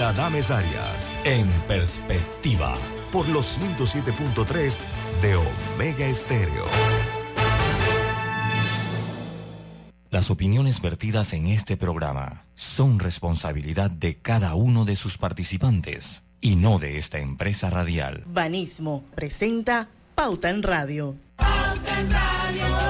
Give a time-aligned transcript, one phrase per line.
[0.00, 1.12] Carla Dames Arias.
[1.24, 2.72] En perspectiva.
[3.12, 4.78] Por los 107.3
[5.20, 6.64] de Omega Estéreo.
[10.08, 16.56] Las opiniones vertidas en este programa son responsabilidad de cada uno de sus participantes y
[16.56, 18.24] no de esta empresa radial.
[18.26, 21.16] Banismo presenta Pauta en Radio.
[21.36, 22.89] Pauta en Radio.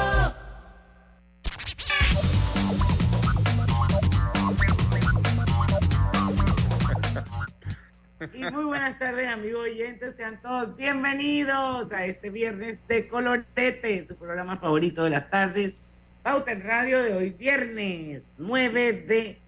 [8.20, 10.14] Y muy buenas tardes, amigos oyentes.
[10.14, 15.76] Sean todos bienvenidos a este viernes de Colorete, su programa favorito de las tardes.
[16.22, 19.38] Pauta en Radio de hoy, viernes 9 de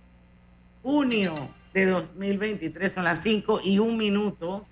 [0.83, 2.91] junio de 2023.
[2.91, 4.67] Son las 5 y un minuto.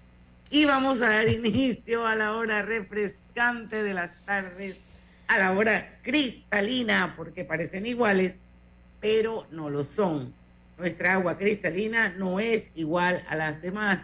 [0.48, 4.78] Y vamos a dar inicio a la hora refrescante de las tardes,
[5.28, 8.34] a la hora cristalina, porque parecen iguales,
[8.98, 10.39] pero no lo son
[10.80, 14.00] nuestra agua cristalina no es igual a las demás.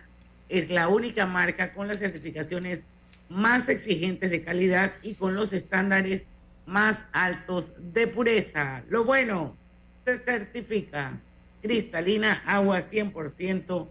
[0.49, 2.85] Es la única marca con las certificaciones
[3.29, 6.29] más exigentes de calidad y con los estándares
[6.67, 8.85] más altos de pureza.
[8.89, 9.57] Lo bueno,
[10.05, 11.19] se certifica
[11.63, 13.89] cristalina, agua 100%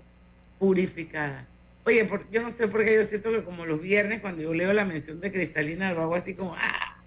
[0.60, 1.48] purificada.
[1.86, 4.74] Oye, yo no sé por qué yo siento que como los viernes cuando yo leo
[4.74, 6.98] la mención de cristalina lo hago así como, ¡ah!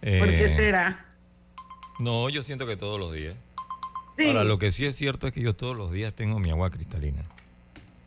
[0.00, 1.06] ¿Por qué eh, será?
[1.98, 3.36] No, yo siento que todos los días.
[4.18, 6.70] Ahora, lo que sí es cierto es que yo todos los días tengo mi agua
[6.70, 7.24] cristalina.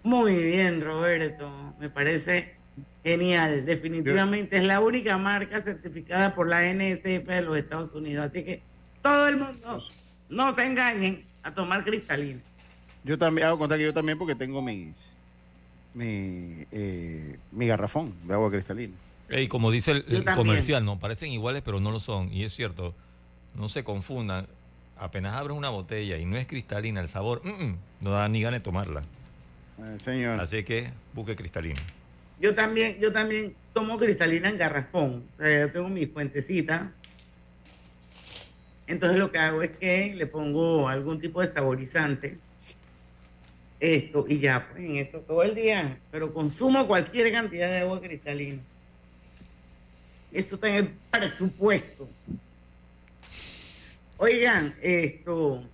[0.04, 1.50] Muy bien, Roberto.
[1.80, 2.56] Me parece
[3.04, 3.66] genial.
[3.66, 8.28] Definitivamente es la única marca certificada por la NSF de los Estados Unidos.
[8.28, 8.62] Así que
[9.02, 9.84] todo el mundo
[10.30, 12.42] no se engañen a tomar cristalina.
[13.04, 15.16] Yo también hago contar que yo también porque tengo mis
[15.94, 18.94] mi, eh, mi garrafón de agua cristalina.
[19.30, 22.32] Y como dice el comercial, no parecen iguales, pero no lo son.
[22.32, 22.94] Y es cierto,
[23.56, 24.48] no se confundan
[24.98, 27.42] apenas abres una botella y no es cristalina el sabor,
[28.02, 29.02] no da ni ganas de tomarla.
[29.80, 30.40] Eh, señor.
[30.40, 31.82] Así que busque cristalina.
[32.40, 35.24] Yo también, yo también tomo cristalina en garrafón.
[35.38, 36.92] O sea, yo tengo mi fuentecita.
[38.88, 42.38] Entonces lo que hago es que le pongo algún tipo de saborizante.
[43.80, 46.00] Esto, y ya, pues en eso todo el día.
[46.12, 48.62] Pero consumo cualquier cantidad de agua cristalina.
[50.32, 52.10] Eso está en el presupuesto.
[54.18, 55.68] Oigan, esto,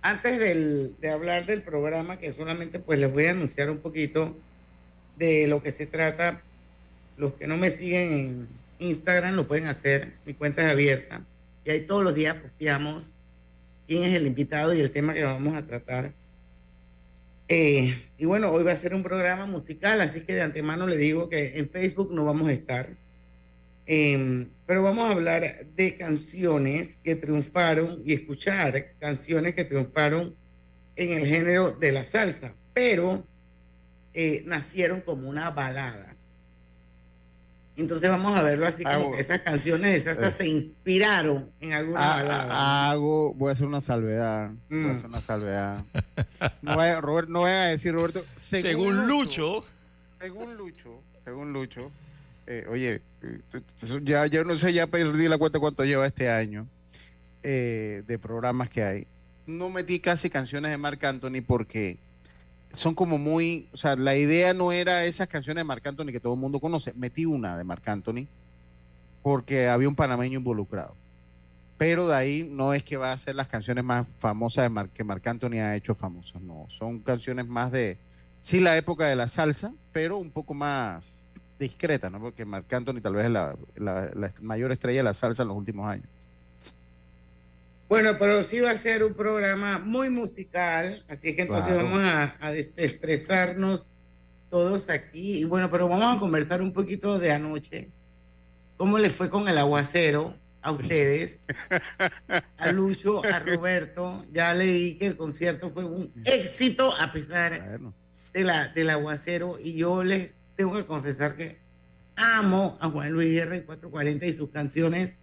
[0.00, 4.34] antes de hablar del programa, que solamente pues les voy a anunciar un poquito
[5.18, 6.42] de lo que se trata.
[7.18, 8.48] Los que no me siguen en
[8.78, 11.26] Instagram lo pueden hacer, mi cuenta es abierta.
[11.66, 13.18] Y ahí todos los días posteamos
[13.86, 16.14] quién es el invitado y el tema que vamos a tratar.
[17.48, 20.96] Eh, y bueno, hoy va a ser un programa musical, así que de antemano le
[20.96, 22.96] digo que en Facebook no vamos a estar.
[23.86, 30.36] Em, pero vamos a hablar de canciones que triunfaron y escuchar canciones que triunfaron
[30.96, 33.26] en el género de la salsa, pero
[34.14, 36.16] eh, nacieron como una balada.
[37.74, 40.32] Entonces vamos a verlo así como que esas canciones de salsa eh.
[40.32, 42.90] se inspiraron en alguna ah, balada.
[42.90, 44.50] Hago, voy a hacer una salvedad.
[44.68, 45.08] Voy a hacer mm.
[45.08, 45.84] una salvedad.
[46.60, 49.64] No vaya, Robert, no a decir, Roberto, según Lucho.
[50.20, 51.90] Según Lucho, según Lucho,
[52.46, 53.02] eh, oye,
[54.02, 56.66] ya yo no sé, ya perdí la cuenta cuánto lleva este año
[57.42, 59.06] eh, de programas que hay.
[59.46, 61.98] No metí casi canciones de Marc Anthony porque
[62.72, 66.20] son como muy, o sea, la idea no era esas canciones de Marc Anthony que
[66.20, 66.92] todo el mundo conoce.
[66.94, 68.26] Metí una de Marc Anthony
[69.22, 70.96] porque había un panameño involucrado.
[71.78, 75.04] Pero de ahí no es que va a ser las canciones más famosas de que
[75.04, 76.66] Marc Anthony ha hecho famosas, no.
[76.68, 77.98] Son canciones más de,
[78.40, 81.21] sí, la época de la salsa, pero un poco más
[81.62, 82.20] discreta, ¿no?
[82.20, 83.54] Porque Marc Anthony tal vez es la,
[84.40, 86.06] mayor estrella de la salsa en los últimos años.
[87.88, 92.36] Bueno, pero sí va a ser un programa muy musical, así que entonces vamos a,
[92.40, 93.86] a, desestresarnos
[94.50, 95.40] todos aquí.
[95.40, 97.90] Y bueno, pero vamos a conversar un poquito de anoche.
[98.76, 101.44] ¿Cómo le fue con el aguacero a ustedes?
[102.58, 104.24] a Lucho, a Roberto.
[104.32, 107.78] Ya leí que el concierto fue un éxito a pesar
[108.32, 110.30] de la, del aguacero y yo les
[110.62, 111.58] tengo que confesar que
[112.14, 115.18] amo a Juan Luis Guerra y 440 y sus canciones,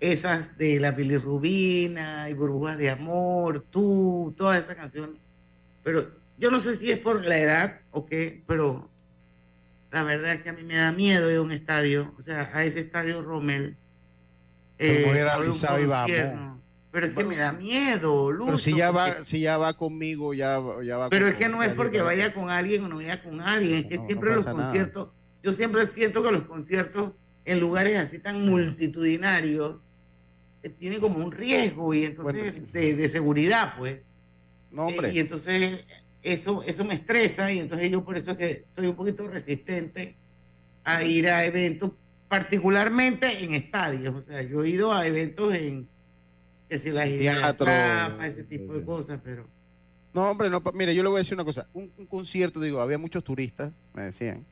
[0.00, 5.20] esas de la bilirrubina y burbujas de amor, tú, todas esas canciones.
[5.84, 8.90] Pero yo no sé si es por la edad o qué, pero
[9.92, 12.50] la verdad es que a mí me da miedo ir a un estadio, o sea,
[12.52, 13.76] a ese estadio Rommel.
[14.80, 15.04] Eh,
[16.98, 18.46] pero es que me da miedo, Lucho.
[18.46, 21.08] Pero si ya va, si ya va conmigo, ya, ya va.
[21.10, 23.86] Pero es que no es porque vaya con alguien o no vaya con alguien, es
[23.86, 25.10] que siempre los conciertos,
[25.40, 27.12] yo siempre siento que los conciertos
[27.44, 29.76] en lugares así tan multitudinarios
[30.64, 34.00] eh, tienen como un riesgo y entonces de, seguridad, pues.
[34.72, 35.12] No, hombre.
[35.12, 35.84] y entonces
[36.22, 40.16] eso, eso me estresa y entonces yo por eso es que soy un poquito resistente
[40.82, 41.92] a ir a eventos,
[42.26, 44.16] particularmente en estadios.
[44.16, 45.88] O sea, yo he ido a eventos en
[46.68, 47.66] que si la Teatro.
[48.24, 49.46] ese tipo de cosas, pero
[50.14, 51.66] No, hombre, no, mire, yo le voy a decir una cosa.
[51.72, 54.44] Un, un concierto, digo, había muchos turistas, me decían.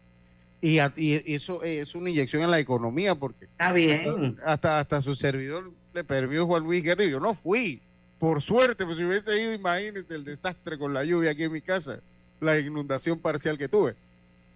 [0.61, 4.37] Y, a- y eso es una inyección en la economía porque está bien.
[4.45, 7.81] hasta, hasta su servidor le permitió Juan Luis Guerra y yo no fui.
[8.19, 11.61] Por suerte, pues si hubiese ido, imagínense el desastre con la lluvia aquí en mi
[11.61, 12.01] casa,
[12.41, 13.95] la inundación parcial que tuve.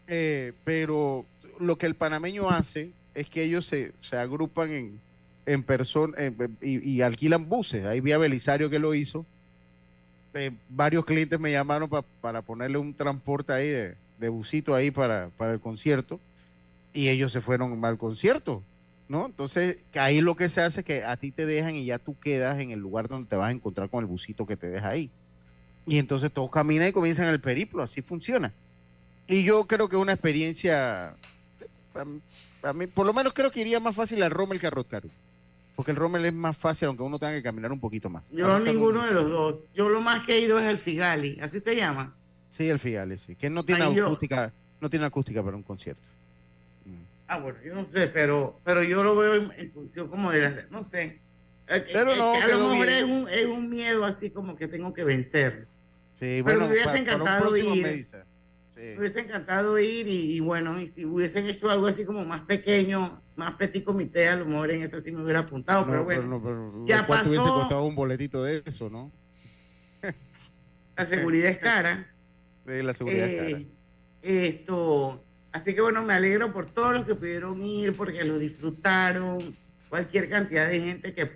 [0.06, 1.26] Eh, pero
[1.58, 5.00] lo que el panameño hace es que ellos se, se agrupan en,
[5.52, 6.20] en personas
[6.60, 7.84] y, alquilan buses.
[7.84, 9.26] Ahí vi a Belisario que lo hizo.
[10.34, 14.90] Eh, varios clientes me llamaron pa- para ponerle un transporte ahí de, de busito ahí
[14.92, 16.20] para, para el concierto
[16.92, 18.62] y ellos se fueron al concierto.
[19.08, 19.26] ¿no?
[19.26, 22.16] Entonces, ahí lo que se hace es que a ti te dejan y ya tú
[22.20, 24.88] quedas en el lugar donde te vas a encontrar con el busito que te deja
[24.88, 25.10] ahí.
[25.84, 28.52] Y entonces todos caminan y comienzan el periplo, así funciona.
[29.26, 31.14] Y yo creo que es una experiencia,
[32.04, 32.20] mí-
[32.62, 35.10] a mí, por lo menos creo que iría más fácil al Rommel que a Rotcaru.
[35.80, 38.28] Porque el Rommel es más fácil, aunque uno tenga que caminar un poquito más.
[38.32, 39.64] Yo Rotcaru- ninguno de los dos.
[39.74, 42.14] Yo lo más que he ido es el Figali, así se llama.
[42.50, 43.34] Sí, el Figale, sí.
[43.34, 46.06] Que no tiene Ahí yo- acústica, no tiene acústica para un concierto.
[46.84, 46.92] Mm.
[47.28, 50.40] Ah, bueno, yo no sé, pero, pero yo lo veo en, en función como de
[50.42, 51.18] las, no sé.
[51.66, 54.68] Eh, Pero eh, no, a lo mejor es un, es un miedo así como que
[54.68, 55.66] tengo que vencer.
[56.18, 57.82] Sí, Pero bueno, me hubiese pa- para un encantado ir.
[57.82, 58.16] me dice.
[58.80, 58.86] Sí.
[58.86, 62.40] Me hubiese encantado ir y, y bueno, y si hubiesen hecho algo así como más
[62.42, 66.04] pequeño, más petit comité, a lo mejor en ese sí me hubiera apuntado, pero No,
[66.04, 67.54] bueno, no, pero ya ¿cuánto hubiese pasó.
[67.60, 69.12] costado un boletito de eso, no?
[70.96, 72.10] la seguridad es cara.
[72.64, 73.58] De la seguridad es cara.
[74.22, 78.38] Eh, esto, así que bueno, me alegro por todos los que pudieron ir, porque lo
[78.38, 79.56] disfrutaron,
[79.90, 81.30] cualquier cantidad de gente que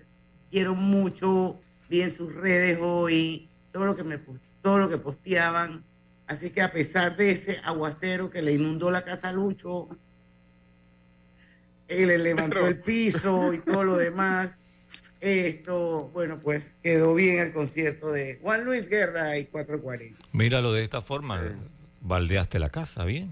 [0.51, 1.61] quiero mucho,
[1.91, 4.19] vi en sus redes hoy, todo lo que me
[4.63, 5.85] todo lo que posteaban.
[6.27, 9.89] Así que a pesar de ese aguacero que le inundó la casa a Lucho,
[11.89, 14.59] él le levantó Pero- el piso y todo lo demás.
[15.21, 20.19] Esto, bueno, pues quedó bien el concierto de Juan Luis Guerra y 440.
[20.33, 21.41] Míralo de esta forma.
[21.43, 21.49] Sí.
[22.03, 23.31] Baldeaste la casa, bien.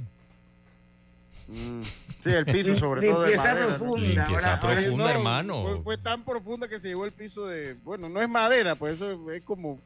[1.48, 1.82] Mm.
[1.82, 3.54] Sí, el piso sobre todo de Limpieza.
[3.54, 3.66] ¿no?
[3.68, 4.00] profunda.
[4.00, 5.10] Limpieza ahora- ahora- profunda.
[5.10, 5.62] hermano.
[5.64, 7.74] Fue, fue tan profunda que se llevó el piso de...
[7.84, 9.78] Bueno, no es madera, pues eso es como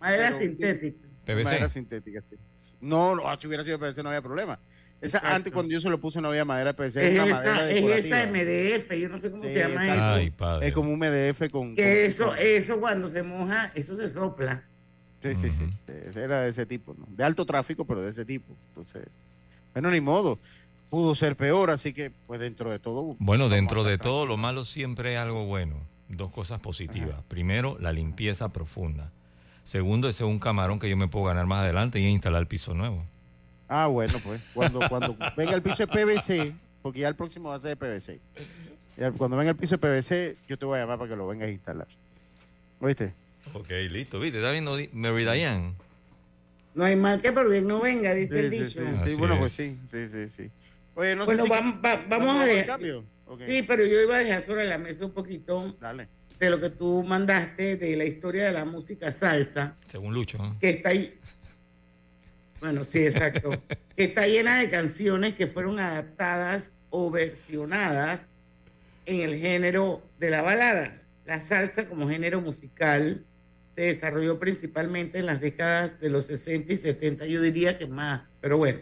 [0.00, 1.08] Madera Pero- sintética.
[1.24, 1.44] PVC.
[1.44, 2.34] madera sintética, sí.
[2.82, 4.58] No, no, si hubiera sido PVC no había problema.
[5.00, 5.34] Esa, Exacto.
[5.36, 8.04] antes cuando yo se lo puse no había madera PVC, Es una madera esa, es
[8.04, 8.26] esa.
[8.26, 9.94] MDF, yo no sé cómo Sí, se llama exacto.
[9.94, 10.12] eso.
[10.14, 10.68] Ay, padre.
[10.68, 11.74] Es como un MDF con...
[11.74, 14.62] que con- eso, eso cuando se moja, eso se sopla.
[15.22, 15.64] Sí, sí, sí.
[16.18, 17.06] Era de ese tipo, ¿no?
[17.08, 18.54] De alto tráfico, pero de ese tipo.
[18.68, 19.06] Entonces,
[19.72, 20.38] bueno, ni modo.
[20.90, 23.16] Pudo ser peor, así que, pues dentro de todo.
[23.18, 25.76] Bueno, dentro de todo, lo malo siempre es algo bueno.
[26.08, 27.22] Dos cosas positivas.
[27.28, 29.10] Primero, la limpieza profunda.
[29.64, 32.46] Segundo, ese es un camarón que yo me puedo ganar más adelante y instalar el
[32.46, 33.04] piso nuevo.
[33.68, 34.40] Ah, bueno, pues.
[34.54, 37.76] Cuando, cuando venga el piso de PVC, porque ya el próximo va a ser de
[37.76, 38.20] PVC.
[39.16, 41.48] Cuando venga el piso de PVC, yo te voy a llamar para que lo vengas
[41.48, 41.86] a instalar.
[42.80, 43.14] ¿Oíste?
[43.54, 44.18] Ok, listo.
[44.20, 44.38] ¿Viste?
[44.38, 45.74] ¿Está viendo Mary Diane?
[46.74, 48.80] No hay mal que por bien no venga, dice el Sí, dicho.
[49.06, 49.40] sí, bueno, es.
[49.40, 50.50] pues sí, sí, sí, sí.
[50.94, 51.54] Oye, no bueno, sé si...
[51.54, 52.66] vam- va- vamos a dejar.
[52.66, 53.04] cambio?
[53.26, 56.08] Ok, Sí, pero yo iba a dejar sobre la mesa un poquito Dale.
[56.42, 60.38] De lo que tú mandaste de la historia de la música salsa, Según Lucho.
[60.38, 60.58] ¿no?
[60.58, 61.16] que está ahí.
[62.58, 63.50] Bueno, sí, exacto.
[63.96, 68.22] que está llena de canciones que fueron adaptadas o versionadas
[69.06, 71.02] en el género de la balada.
[71.26, 73.24] La salsa como género musical
[73.76, 78.32] se desarrolló principalmente en las décadas de los 60 y 70, yo diría que más,
[78.40, 78.80] pero bueno,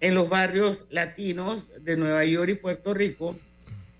[0.00, 3.36] en los barrios latinos de Nueva York y Puerto Rico,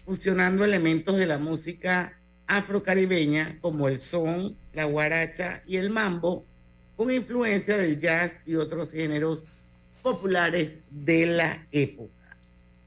[0.07, 2.19] fusionando elementos de la música
[2.57, 6.45] afrocaribeña como el son, la guaracha y el mambo,
[6.97, 9.47] con influencia del jazz y otros géneros
[10.03, 12.37] populares de la época.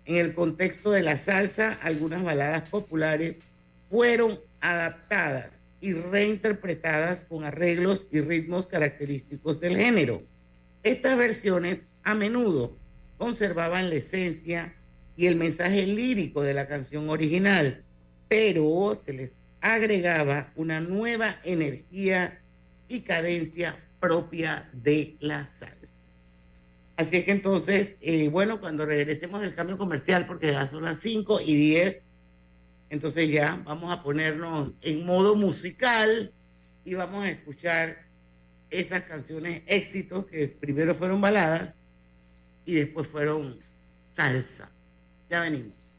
[0.06, 3.38] En el contexto de la salsa, algunas baladas populares
[3.90, 10.22] fueron adaptadas y reinterpretadas con arreglos y ritmos característicos del género.
[10.84, 12.78] Estas versiones a menudo
[13.18, 14.76] conservaban la esencia
[15.18, 17.84] y el mensaje lírico de la canción original,
[18.28, 19.32] pero se les
[19.74, 22.40] agregaba una nueva energía
[22.88, 25.74] y cadencia propia de la salsa.
[26.98, 31.00] Así es que entonces, eh, bueno, cuando regresemos del cambio comercial, porque ya son las
[31.00, 32.08] 5 y 10,
[32.92, 36.32] entonces ya vamos a ponernos en modo musical
[36.86, 38.06] y vamos a escuchar
[38.70, 41.80] esas canciones éxitos que primero fueron baladas
[42.66, 43.60] y después fueron
[44.06, 44.70] salsa.
[45.28, 45.96] Ya venimos.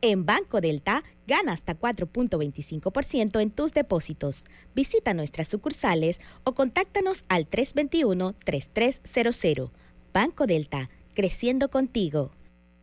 [0.00, 4.44] En Banco Delta, gana hasta 4.25% en tus depósitos.
[4.74, 9.70] Visita nuestras sucursales o contáctanos al 321-3300.
[10.12, 12.32] Banco Delta, creciendo contigo.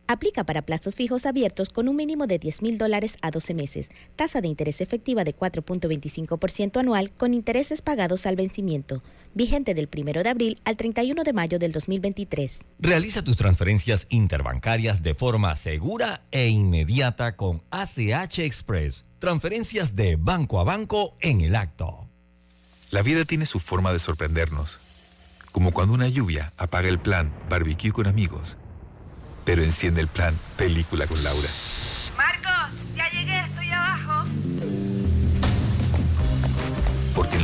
[0.08, 3.90] Aplica para plazos fijos abiertos con un mínimo de 10 mil dólares a 12 meses.
[4.14, 9.02] Tasa de interés efectiva de 4.25% anual con intereses pagados al vencimiento.
[9.36, 12.58] Vigente del 1 de abril al 31 de mayo del 2023.
[12.80, 19.04] Realiza tus transferencias interbancarias de forma segura e inmediata con ACH Express.
[19.20, 22.08] Transferencias de banco a banco en el acto.
[22.90, 24.80] La vida tiene su forma de sorprendernos.
[25.52, 28.56] Como cuando una lluvia apaga el plan barbecue con amigos
[29.46, 31.48] pero enciende el plan Película con Laura.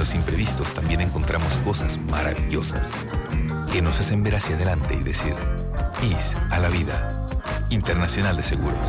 [0.02, 2.90] Los imprevistos también encontramos cosas maravillosas
[3.70, 5.32] que nos hacen ver hacia adelante y decir,
[6.02, 7.28] IS a la vida.
[7.70, 8.80] Internacional de Seguros.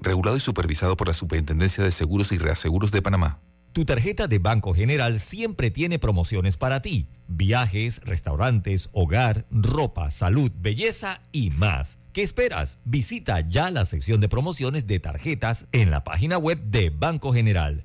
[0.00, 3.42] Regulado y supervisado por la Superintendencia de Seguros y Reaseguros de Panamá.
[3.74, 7.06] Tu tarjeta de Banco General siempre tiene promociones para ti.
[7.28, 11.98] Viajes, restaurantes, hogar, ropa, salud, belleza y más.
[12.14, 12.78] ¿Qué esperas?
[12.86, 17.84] Visita ya la sección de promociones de tarjetas en la página web de Banco General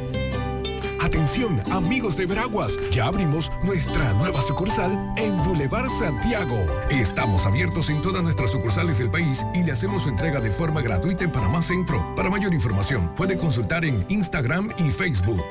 [1.11, 6.65] Atención, amigos de Veraguas, ya abrimos nuestra nueva sucursal en Boulevard Santiago.
[6.89, 10.81] Estamos abiertos en todas nuestras sucursales del país y le hacemos su entrega de forma
[10.81, 12.15] gratuita en Panamá Centro.
[12.15, 15.43] Para mayor información, puede consultar en Instagram y Facebook.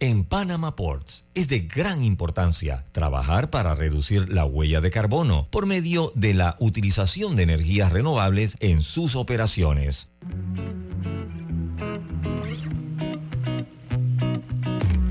[0.00, 5.66] En Panama Ports es de gran importancia trabajar para reducir la huella de carbono por
[5.66, 10.08] medio de la utilización de energías renovables en sus operaciones.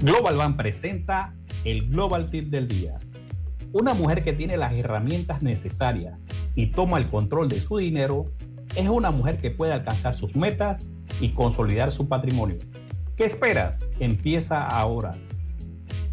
[0.05, 1.33] Global Bank presenta
[1.63, 2.95] el Global Tip del Día.
[3.73, 8.31] Una mujer que tiene las herramientas necesarias y toma el control de su dinero
[8.75, 12.59] es una mujer que puede alcanzar sus metas y consolidar su patrimonio.
[13.17, 13.79] ¿Qué esperas?
[13.99, 15.17] Empieza ahora.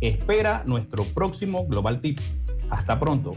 [0.01, 2.19] Espera nuestro próximo Global Tip.
[2.71, 3.35] Hasta pronto.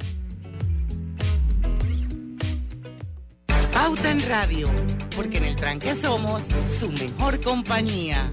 [3.74, 4.70] Pauta en Radio,
[5.18, 6.44] porque en el tranque somos
[6.80, 8.32] su mejor compañía.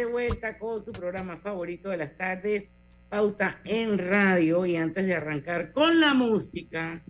[0.00, 2.70] De vuelta con su programa favorito de las tardes,
[3.10, 4.64] Pauta en Radio.
[4.64, 7.04] Y antes de arrancar con la música,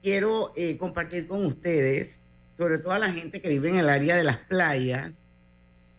[0.00, 4.16] quiero eh, compartir con ustedes, sobre todo a la gente que vive en el área
[4.16, 5.24] de las playas,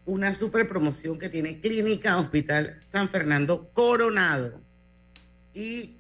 [0.06, 4.64] una super promoción que tiene Clínica Hospital San Fernando Coronado.
[5.54, 5.96] Y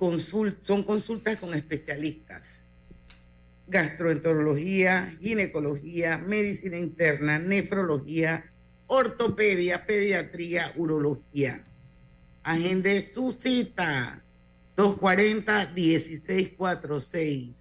[0.58, 2.68] son consultas con especialistas.
[3.68, 8.52] Gastroenterología, ginecología, medicina interna, nefrología,
[8.88, 11.64] ortopedia, pediatría, urología.
[12.44, 14.24] Agende su cita
[14.78, 17.54] 240-1646.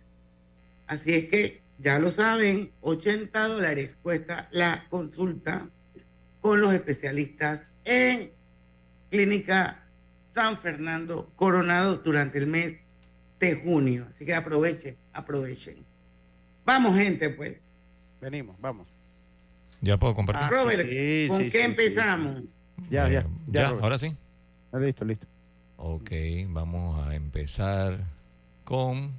[0.86, 5.70] Así es que ya lo saben, 80 dólares cuesta la consulta
[6.40, 8.32] con los especialistas en
[9.10, 9.88] Clínica
[10.24, 12.78] San Fernando Coronado durante el mes
[13.40, 14.06] de junio.
[14.08, 15.84] Así que aprovechen, aprovechen.
[16.64, 17.60] Vamos, gente, pues.
[18.20, 18.93] Venimos, vamos.
[19.84, 20.46] Ya puedo compartir.
[20.46, 20.88] Ah, Robert,
[21.28, 22.42] ¿con qué empezamos?
[22.90, 23.68] Ya, ya, ya.
[23.68, 24.14] ahora sí.
[24.72, 25.26] listo, listo.
[25.76, 26.10] Ok,
[26.48, 28.06] vamos a empezar
[28.64, 29.12] con.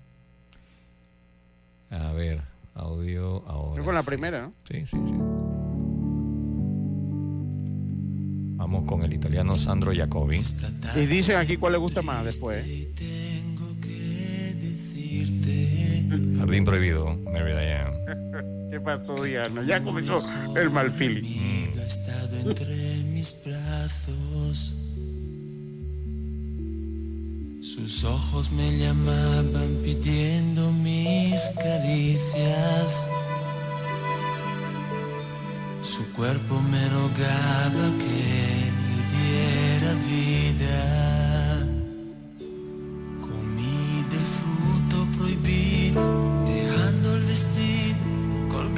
[1.92, 2.42] A ver,
[2.74, 3.84] audio ahora.
[3.84, 4.54] con la primera, ¿no?
[4.68, 5.14] Sí, sí, sí.
[8.58, 10.42] Vamos con el italiano Sandro Jacobi.
[10.96, 12.66] Y dicen aquí cuál le gusta más después.
[16.40, 18.25] Jardín Prohibido, Mary Diane.
[18.76, 19.64] ¿Qué pasó, Diana?
[19.64, 20.22] Ya comenzó
[20.54, 21.72] el mal feeling.
[21.80, 24.76] Ha estado entre mis brazos.
[27.62, 33.08] Sus ojos me llamaban pidiendo mis caricias.
[35.82, 41.15] Su cuerpo me rogaba que me diera vida.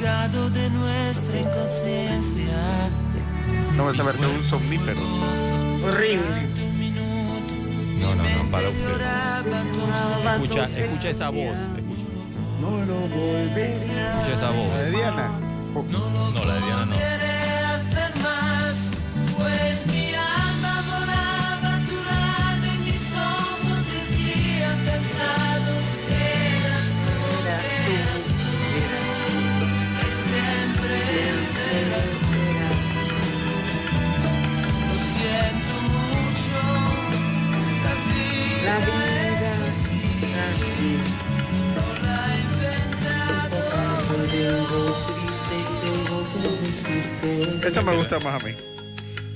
[0.08, 2.90] Colgado de nuestra inconsciencia.
[3.76, 5.00] No, esa versión somnífero.
[5.84, 6.48] Horrible.
[8.00, 8.82] No, no, no, para usted.
[10.34, 11.56] Escucha, escucha esa voz.
[11.76, 12.02] Escucha,
[12.60, 14.70] No lo volveré a escucha esa voz.
[14.70, 15.30] La de Diana.
[15.74, 17.37] No, la de Diana no.
[47.64, 48.54] Esa me gusta más a mí.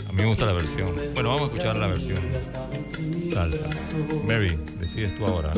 [0.08, 0.94] A mí me gusta la versión.
[1.14, 2.20] Bueno, vamos a escuchar la versión.
[3.32, 3.68] Salsa.
[4.26, 5.52] Mary, decides tú ahora.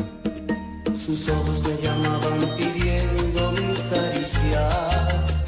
[0.95, 5.43] Sus ojos me llamaban pidiendo mis caricias.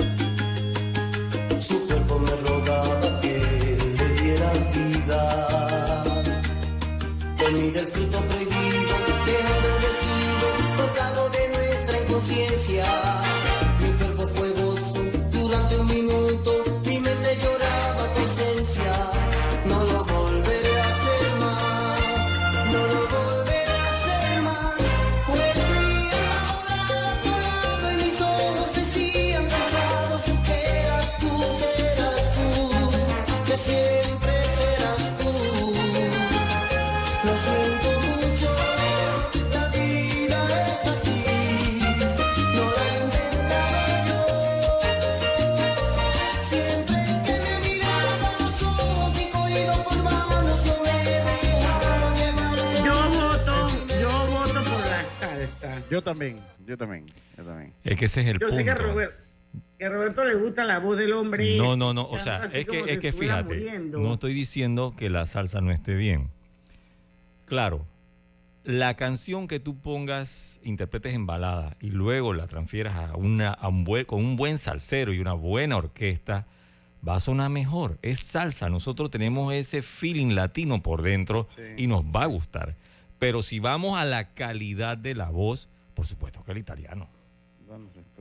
[1.57, 6.03] Su cuerpo me rogaba que le diera vida.
[7.37, 7.87] Comí del
[55.89, 57.05] Yo también, yo también,
[57.37, 57.73] yo también.
[57.83, 58.55] Es que ese es el Yo punto.
[58.55, 59.15] sé que a Roberto,
[59.77, 61.57] que a Roberto le gusta la voz del hombre.
[61.57, 62.07] No, no, no.
[62.09, 63.99] O sea, es que, si es que fíjate, muriendo.
[63.99, 66.29] no estoy diciendo que la salsa no esté bien.
[67.45, 67.85] Claro,
[68.65, 73.69] la canción que tú pongas, interpretes en balada y luego la transfieras a una, a
[73.69, 76.45] un buen, con un buen salsero y una buena orquesta,
[77.07, 77.97] va a sonar mejor.
[78.01, 78.69] Es salsa.
[78.69, 81.47] Nosotros tenemos ese feeling latino por dentro
[81.77, 82.75] y nos va a gustar.
[83.19, 87.09] Pero si vamos a la calidad de la voz, por supuesto que el italiano.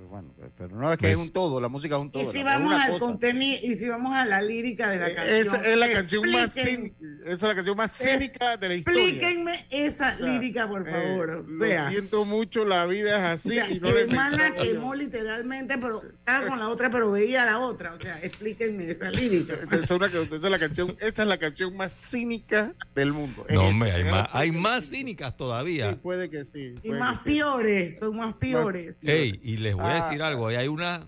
[0.09, 2.23] Bueno, pero no es que es Pues- un todo, la música es un todo.
[2.23, 5.37] Y si es vamos al contenido, y si vamos a la lírica de la canción.
[5.41, 9.03] Esa es la canción más cínica, esa es la canción más cínica de la historia.
[9.03, 11.45] Explíquenme esa O sea, lírica, por eh, favor.
[11.49, 13.59] lo siento mucho, la vida es así.
[13.59, 17.43] o sea, y no le la quemó literalmente, pero estaba con la otra, pero veía
[17.43, 17.95] a la otra.
[17.95, 19.55] O sea, explíquenme esa lírica.
[19.55, 23.45] Esa es, una- esa es la canción, esa es la canción más cínica del mundo.
[23.49, 25.91] No, Es hombre, esa, hay es más, la- hay más cínicas todavía.
[25.91, 26.75] Sí, puede que sí.
[26.83, 27.37] Y más que sí.
[27.37, 28.97] piores, son más piores.
[29.03, 31.03] Ey, y les voy a Decir algo, ahí hay unas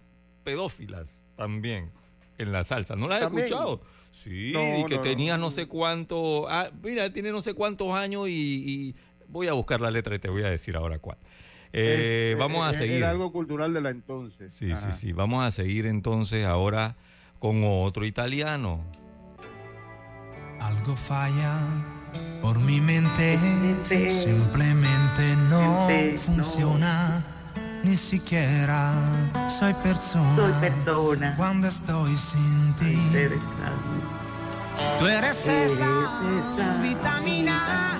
[0.44, 1.90] pedófilas también
[2.38, 2.96] en la salsa.
[2.96, 3.81] ¿No las has escuchado?
[4.12, 5.46] Sí, No, y que no, tenía no.
[5.46, 8.96] no sé cuánto, ah, mira, tiene no sé cuántos años y, y
[9.29, 11.18] voy a buscar la letra y te voy a decir ahora cuál.
[11.72, 13.05] Eh, Es- vamos a era seguir.
[13.05, 14.53] algo cultural de la entonces.
[14.55, 14.92] Sí, sí, Ajá.
[14.92, 15.12] sí.
[15.12, 16.96] Vamos a seguir entonces ahora
[17.38, 18.83] con otro italiano.
[20.61, 21.55] Algo falla
[22.40, 23.38] por mi mente,
[24.09, 27.24] simplemente no funciona.
[27.85, 28.93] Ni siquiera
[29.49, 31.35] soy persona, Soy persona.
[31.37, 32.99] cuando estoy sin ti.
[34.99, 35.87] Tú eres esa
[36.83, 37.99] vitamina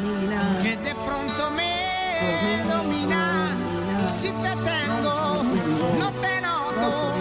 [0.63, 3.51] que de pronto me domina.
[4.09, 5.43] Si te tengo,
[5.99, 7.18] no te noto.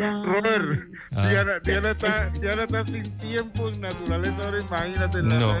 [0.00, 1.28] Robert, Ah.
[1.28, 5.22] Diana, Diana está, Diana está sin tiempo en naturaleza, ahora imagínate.
[5.22, 5.60] la- No.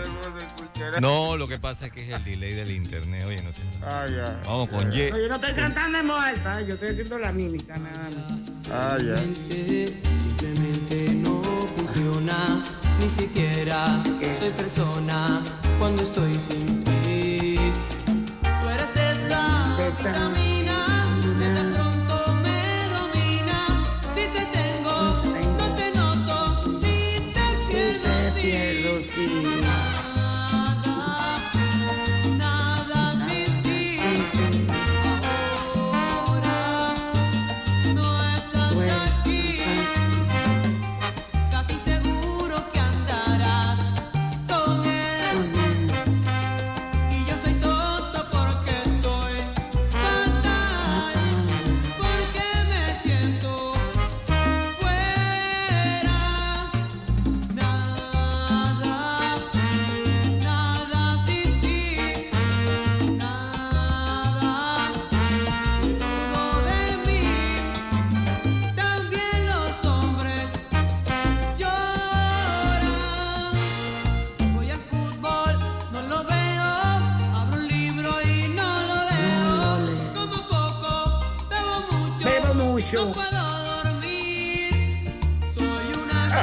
[1.00, 3.24] No, lo que pasa es que es el delay del internet.
[3.26, 3.60] Oye, no sé.
[3.84, 4.40] Ah, ya.
[4.46, 5.10] Vamos con Ye.
[5.10, 8.50] No, yo no estoy cantando en voz alta, yo estoy haciendo la mímica nada más.
[8.72, 9.16] Ah, ya.
[9.16, 11.42] Simplemente no
[11.76, 12.62] funciona.
[13.00, 14.02] ni siquiera
[14.38, 15.40] soy persona
[15.78, 17.56] cuando estoy sin ti.
[18.42, 19.76] Tú eres esa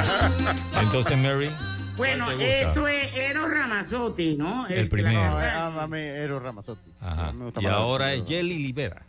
[0.82, 1.50] Entonces, Mary.
[1.96, 4.66] Bueno, eso es Eros Ramazzotti, ¿no?
[4.68, 5.20] El primero.
[5.20, 6.90] No, a, a mí Eros Ramazzotti.
[7.00, 7.32] Ajá.
[7.32, 8.22] Me gusta Y ahora es.
[8.26, 9.02] Jelly Libera.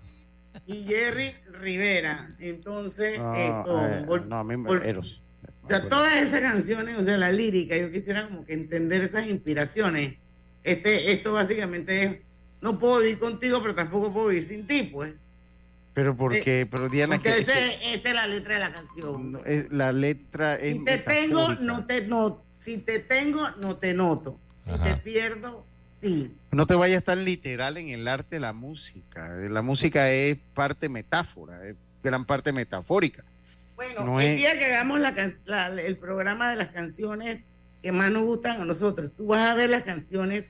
[0.65, 2.35] Y Jerry Rivera.
[2.39, 5.21] Entonces, No, esto, eh, vol- no, a mí me- vol- Eros.
[5.63, 9.27] O sea, todas esas canciones, o sea, la lírica, yo quisiera como que entender esas
[9.27, 10.15] inspiraciones.
[10.63, 12.17] Este, esto básicamente es,
[12.61, 15.13] no puedo vivir contigo, pero tampoco puedo vivir sin ti, pues.
[15.93, 19.31] Pero porque, pero Diana, Porque que- ese- que- esa es la letra de la canción.
[19.33, 22.43] no, es- la letra es Si te tengo, no te noto.
[22.57, 24.39] Si te tengo, no te noto.
[24.65, 24.83] Si Ajá.
[24.83, 25.65] te pierdo,
[26.01, 26.35] sí.
[26.51, 29.29] No te vayas tan literal en el arte de la música.
[29.29, 33.23] La música es parte metáfora, es gran parte metafórica.
[33.75, 37.43] Bueno, No el es- día que hagamos la- el programa de las canciones
[37.81, 40.47] que más nos gustan a nosotros, tú vas a ver las canciones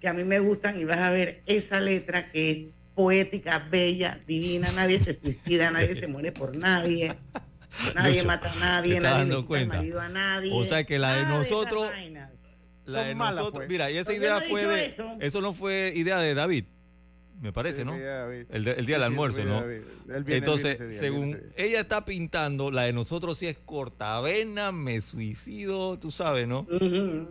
[0.00, 2.58] que a mí me gustan y vas a ver esa letra que es
[3.00, 7.16] poética, bella, divina, nadie se suicida, nadie se muere por nadie,
[7.94, 10.50] nadie Lucho, mata a ¿te nadie, nadie le quita marido a nadie.
[10.52, 11.88] O sea que la de nosotros,
[12.84, 13.68] la de Son malas, nosotros, pues.
[13.68, 15.16] mira, y esa Pero yo idea no fue de, eso.
[15.20, 16.64] eso no fue idea de David,
[17.40, 17.94] me parece, Sí, ¿no?
[17.94, 19.60] El, día del Sí, almuerzo, ¿no?
[19.62, 19.80] David.
[20.06, 23.56] Viene- Entonces, viene ese día, según viene ella está pintando, la de nosotros sí es
[23.64, 26.66] cortavena, me suicido, tú sabes, ¿no?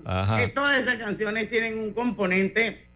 [0.06, 0.38] Ajá.
[0.38, 2.89] Que todas esas canciones tienen un componente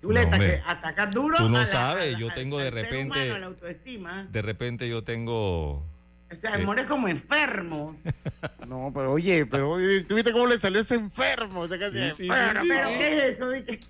[0.00, 0.46] chuleta hombre.
[0.56, 1.36] que ataca duro.
[1.38, 4.26] Tú no a la- sabes, a la- yo tengo de repente- humano, a la autoestima.
[4.30, 5.86] De repente yo tengo...
[6.32, 6.62] O sea, Sí.
[6.62, 7.96] mueres como enfermo.
[8.68, 11.64] No, pero oye, pero oye, ¿tú viste cómo le salió ese enfermo?
[11.64, 12.62] Esa canción, Sí, sí, enfermo.
[12.62, 13.48] sí, pero ¿qué es eso?
[13.48, 13.80] de que-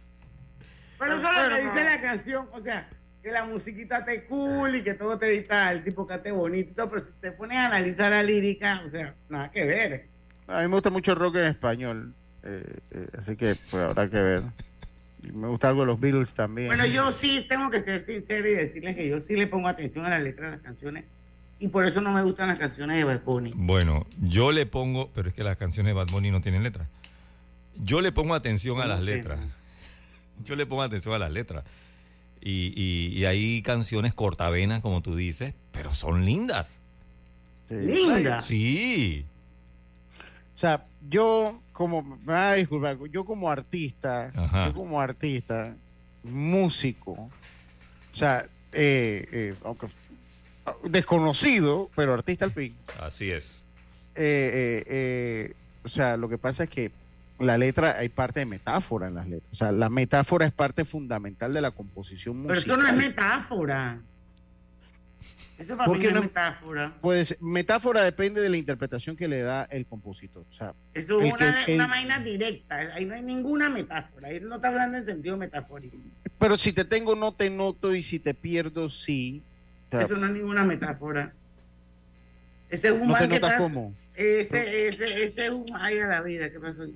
[0.98, 2.88] Pero eso es lo que dice la canción, o sea,
[3.22, 6.74] que la musiquita te cool y que todo te edita, el tipo cante bonito y
[6.74, 10.08] todo, pero si te pones a analizar la lírica, o sea, nada que ver.
[10.46, 14.08] A mí me gusta mucho el rock en español, eh, eh, así que pues habrá
[14.08, 14.42] que ver.
[15.22, 16.68] Me gusta algo de los Beatles también.
[16.68, 20.04] Bueno, yo sí tengo que ser sincero y decirles que yo sí le pongo atención
[20.06, 21.04] a la letra de las canciones
[21.58, 23.52] y por eso no me gustan las canciones de Bad Bunny.
[23.54, 26.88] Bueno, yo le pongo, pero es que las canciones de Bad Bunny no tienen letra.
[27.76, 29.40] Yo le pongo atención a las letras.
[30.44, 31.64] Yo le pongo atención a las letras.
[32.40, 36.80] Y, y- y hay canciones cortavenas, como tú dices, pero son lindas.
[37.68, 38.46] Lindas.
[38.46, 39.26] Sí.
[40.54, 44.66] O sea, yo como, me va a disculpar, yo como artista, Ajá.
[44.66, 45.74] yo como artista,
[46.22, 47.30] músico, o
[48.12, 49.86] sea, eh, eh, aunque
[50.84, 52.76] desconocido, pero artista al fin.
[53.00, 53.64] Así es.
[54.14, 56.92] eh, eh, eh, o sea, lo que pasa es que
[57.38, 59.50] la letra, hay parte de metáfora en las letras.
[59.50, 62.78] O sea, la metáfora es parte fundamental de la composición Pero musical.
[62.78, 64.00] eso no es metáfora.
[65.60, 66.22] Eso para ¿Por mí no?
[66.22, 66.94] metáfora.
[67.02, 70.44] Pues metáfora depende de la interpretación que le da el compositor.
[70.50, 72.76] O sea, Eso es el que- una, el- una vaina directa.
[72.94, 74.28] Ahí no hay ninguna metáfora.
[74.28, 75.96] Ahí no está hablando en sentido metafórico.
[76.38, 79.42] pero si te tengo, no te noto, y si te pierdo, sí.
[79.88, 81.34] O sea, Eso no es ninguna metáfora.
[82.70, 83.94] Ese es un ¿No te que notas está- cómo?
[84.14, 86.82] Ese, ese, ese es un ay a la vida, ¿qué pasó?
[86.84, 86.94] ahí?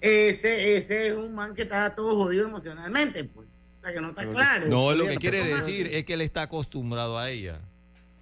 [0.00, 3.48] Ese, ese es un man que está todo jodido emocionalmente, pues.
[3.80, 4.66] O sea, que no está claro.
[4.68, 7.60] No, lo que quiere decir es que él está acostumbrado a ella.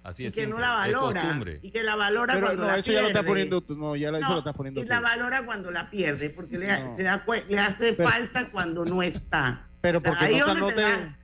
[0.05, 0.33] Así y es.
[0.35, 1.59] que no simple, la valora.
[1.63, 3.07] Y que la valora Pero cuando no, la eso ya lo pierde.
[3.19, 3.75] estás poniendo tú.
[3.75, 4.89] No, ya eso No, lo estás poniendo y tú.
[4.89, 6.93] la valora cuando la pierde, porque le, No.
[6.95, 9.67] se da le hace Pero- falta cuando no está.
[9.81, 11.17] Pero O sea, porque no te da-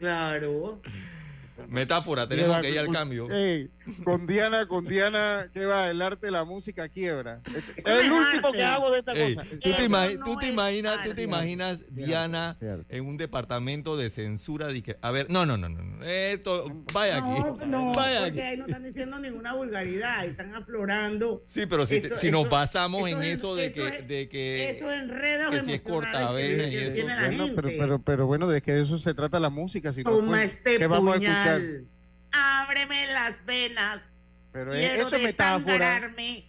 [0.00, 0.82] Claro.
[1.68, 3.30] Metáfora, tenemos que ir al cambio.
[3.30, 3.70] Ey,
[4.04, 5.90] con Diana, con Diana, ¿qué va?
[5.90, 7.40] El arte de la música quiebra.
[7.46, 8.58] Este- Eso Es el último arte.
[8.58, 9.48] que hago de esta Ey, cosa.
[9.50, 12.56] ¿tú, te Eso imagi- no tú te es imaginas, tú te imaginas Diana
[12.88, 16.64] en un departamento de censura de que, a ver, no, no, no, no, no, esto,
[16.92, 18.40] vaya No, aquí, no, vaya porque aquí.
[18.40, 21.42] ahí no están diciendo ninguna vulgaridad, ahí están aflorando.
[21.46, 24.08] Sí, pero si, Eso- si nos eso- basamos en es- eso de eso que, es-
[24.08, 27.06] de que, Esos enredos que si es emocionales cortavena que- y que eso.
[27.06, 29.92] Bueno, pero, pero, pero bueno, de que de eso se trata la música.
[29.92, 31.60] Si no, Toma pues, este ¿qué vamos a escuchar?
[32.74, 34.02] Ábreme las venas.
[34.52, 35.96] Pero es- Quiero eso es metáfora.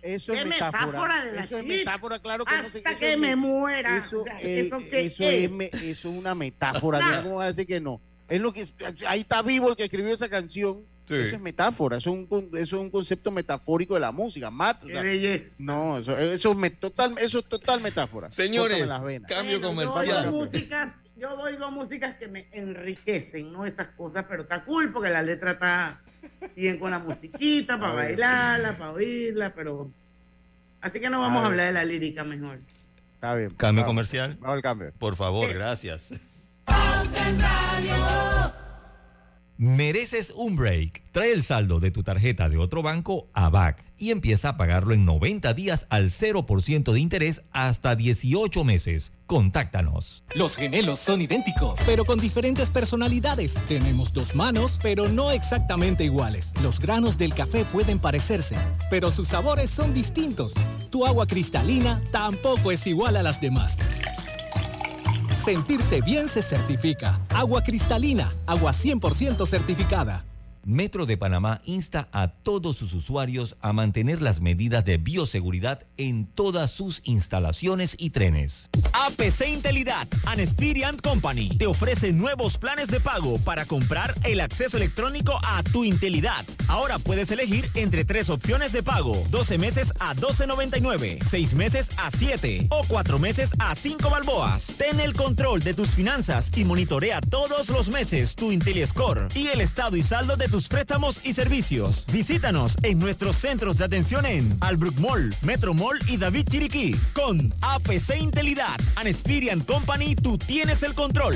[0.02, 0.86] Eso es ¿Qué metáfora.
[0.86, 3.36] metáfora de la Eso es metáfora, claro que no sé- Hasta eso que es me
[3.36, 3.98] muera.
[3.98, 5.52] Eso, O sea, eh, ¿eso qué eso es?
[5.52, 7.00] me- eso es una metáfora.
[7.00, 7.24] Nah.
[7.24, 8.00] ¿Cómo vas a decir que no?
[8.28, 8.68] Es lo que,
[9.08, 10.84] ahí está vivo el que escribió esa canción.
[11.08, 11.14] Sí.
[11.14, 14.50] Eso es metáfora, eso es, un, eso es un concepto metafórico de la música.
[14.50, 14.94] Mat, o Qué
[15.38, 18.32] sea, no, eso, eso, es me- total, eso es total metáfora.
[18.32, 19.32] Señores, Córtame las venas.
[19.32, 20.26] cambio Bueno, Yo comercial.
[20.26, 25.10] oigo músicas, yo oigo músicas que me enriquecen, no esas cosas, pero está cool porque
[25.12, 26.02] la letra está
[26.56, 29.90] bien con la musiquita, para bailarla, para oírla, pero...
[30.82, 32.60] Así que no vamos a, hablar de la lírica mejor.
[33.16, 33.50] Está bien.
[33.52, 34.94] Cambio vamos, comercial, Vamos al cambio.
[35.00, 36.12] por favor, gracias.
[39.58, 41.02] Mereces un break.
[41.14, 44.94] Trae el saldo de tu tarjeta de otro banco a BAC y empieza a pagarlo
[44.94, 49.14] en 90 días al 0% de interés hasta 18 meses.
[49.28, 50.26] Contáctanos.
[50.36, 53.56] Los gemelos son idénticos, pero con diferentes personalidades.
[53.70, 56.52] Tenemos dos manos, pero no exactamente iguales.
[56.62, 58.58] Los granos del café pueden parecerse,
[58.90, 60.54] pero sus sabores son distintos.
[60.90, 63.80] Tu agua cristalina tampoco es igual a las demás.
[65.38, 67.20] Sentirse bien se certifica.
[67.30, 70.26] Agua cristalina, agua 100% certificada.
[70.68, 76.26] Metro de Panamá insta a todos sus usuarios a mantener las medidas de bioseguridad en
[76.26, 78.72] todas sus instalaciones y trenes.
[78.94, 84.78] APC Intelidad and Experian Company te ofrece nuevos planes de pago para comprar el acceso
[84.78, 86.44] electrónico a tu Intelidad.
[86.68, 92.10] Ahora puedes elegir entre tres opciones de pago: 12 meses a 12.99, 6 meses a
[92.10, 94.74] 7 o 4 meses a 5 balboas.
[94.80, 99.62] Ten el control de tus finanzas y monitorea todos los meses tu IntelliScore y el
[99.62, 102.06] estado y saldo de tus préstamos y servicios.
[102.14, 106.96] Visítanos en nuestros centros de atención en Albrook Mall, Metro Mall y David Chiriquí.
[107.12, 111.36] Con APC Intelidad and Experian Company, tú tienes el control.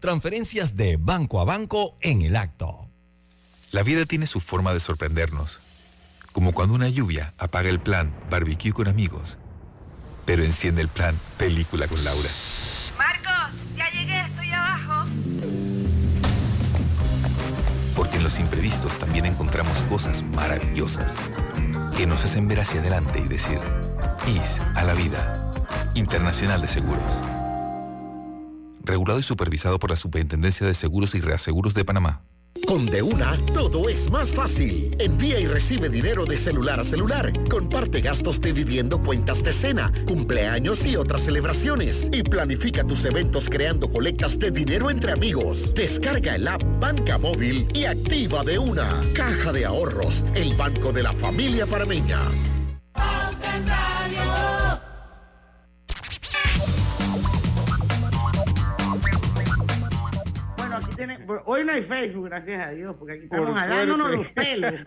[0.00, 2.90] Transferencias de banco a banco en el acto.
[3.72, 5.58] La vida tiene su forma de sorprendernos,
[6.32, 9.38] como cuando una lluvia apaga el plan barbecue con amigos,
[10.26, 12.28] pero enciende el plan película con Laura.
[12.98, 15.08] Marcos, ya llegué, estoy abajo.
[17.96, 21.14] Porque en los imprevistos también encontramos cosas maravillosas
[21.96, 23.60] que nos hacen ver hacia adelante y decir,
[24.26, 25.50] IS a la vida.
[25.94, 27.35] Internacional de Seguros.
[28.86, 32.22] Regulado y supervisado por la Superintendencia de Seguros y Reaseguros de Panamá.
[32.66, 34.96] Con De Una, todo es más fácil.
[34.98, 37.32] Envía y recibe dinero de celular a celular.
[37.50, 42.08] Comparte gastos dividiendo cuentas de cena, cumpleaños y otras celebraciones.
[42.12, 45.74] Y planifica tus eventos creando colectas de dinero entre amigos.
[45.74, 49.00] Descarga el app Banca Móvil y activa De Una.
[49.14, 52.20] Caja de Ahorros, el banco de la familia parameña.
[61.44, 64.72] Hoy no hay Facebook, gracias a Dios, porque aquí estamos Por jalándonos los pelos.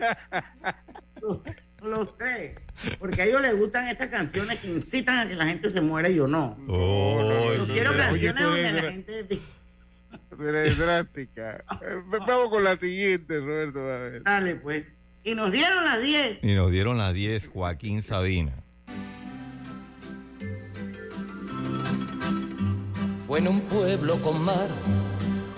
[1.20, 1.40] Los,
[1.82, 2.56] los tres.
[2.98, 6.08] Porque a ellos les gustan estas canciones que incitan a que la gente se muera
[6.08, 6.56] y yo no.
[6.66, 9.42] yo quiero canciones donde la gente...
[10.48, 11.64] eres drástica.
[11.82, 13.80] Eh, Vamos con la siguiente, Roberto.
[13.80, 14.22] a ver.
[14.22, 14.86] Dale, pues.
[15.22, 16.38] Y nos dieron las 10.
[16.42, 18.54] Y nos dieron las 10 Joaquín Sabina.
[23.26, 24.68] Fue en un pueblo con mar,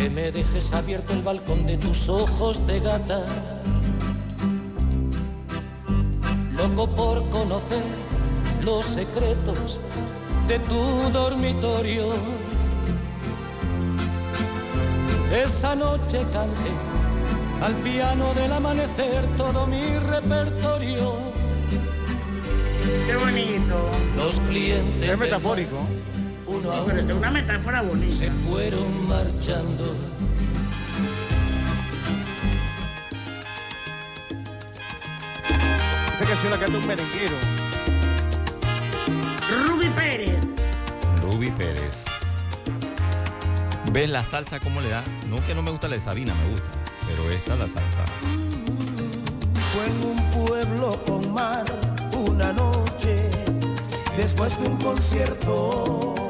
[0.00, 3.22] que me dejes abierto el balcón de tus ojos de gata.
[6.56, 7.82] Loco por conocer
[8.64, 9.78] los secretos
[10.48, 12.14] de tu dormitorio.
[15.30, 16.72] Esa noche canté
[17.60, 21.12] al piano del amanecer todo mi repertorio.
[23.06, 23.90] Qué bonito.
[24.16, 25.10] Los clientes.
[25.10, 25.86] Es metafórico.
[26.50, 28.12] Uno a Pero es uno una metáfora bonita.
[28.12, 29.96] se fueron marchando.
[36.16, 37.36] Esa canción la canta un merenguero.
[39.64, 40.44] Ruby Pérez.
[41.22, 42.04] Ruby Pérez.
[43.92, 45.04] ¿Ves la salsa cómo le da?
[45.28, 46.68] No que no me gusta la de Sabina, me gusta.
[47.06, 48.04] Pero esta la salsa.
[49.72, 51.64] Fue en un pueblo con mar
[52.12, 53.30] una noche
[54.16, 56.29] después de un concierto.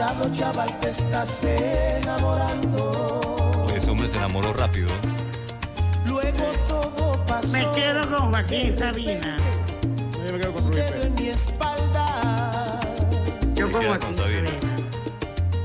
[0.00, 3.66] Cuidado chaval, te estás enamorando.
[3.76, 4.88] Ese hombre se enamoró rápido.
[6.06, 7.48] Luego todo pasó.
[7.48, 9.36] Me quedo con Joaquín Sabina.
[10.26, 11.04] Yo me quedo con Rubí Pérez.
[11.04, 12.80] en mi espalda.
[13.54, 14.50] Yo Me con Joaquín Sabina.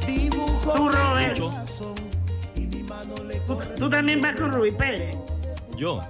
[0.05, 1.37] Dibujo Tú, Robert.
[1.37, 1.53] Tú,
[3.77, 5.15] tú también vas con Ruby Pérez.
[5.77, 6.01] Yo,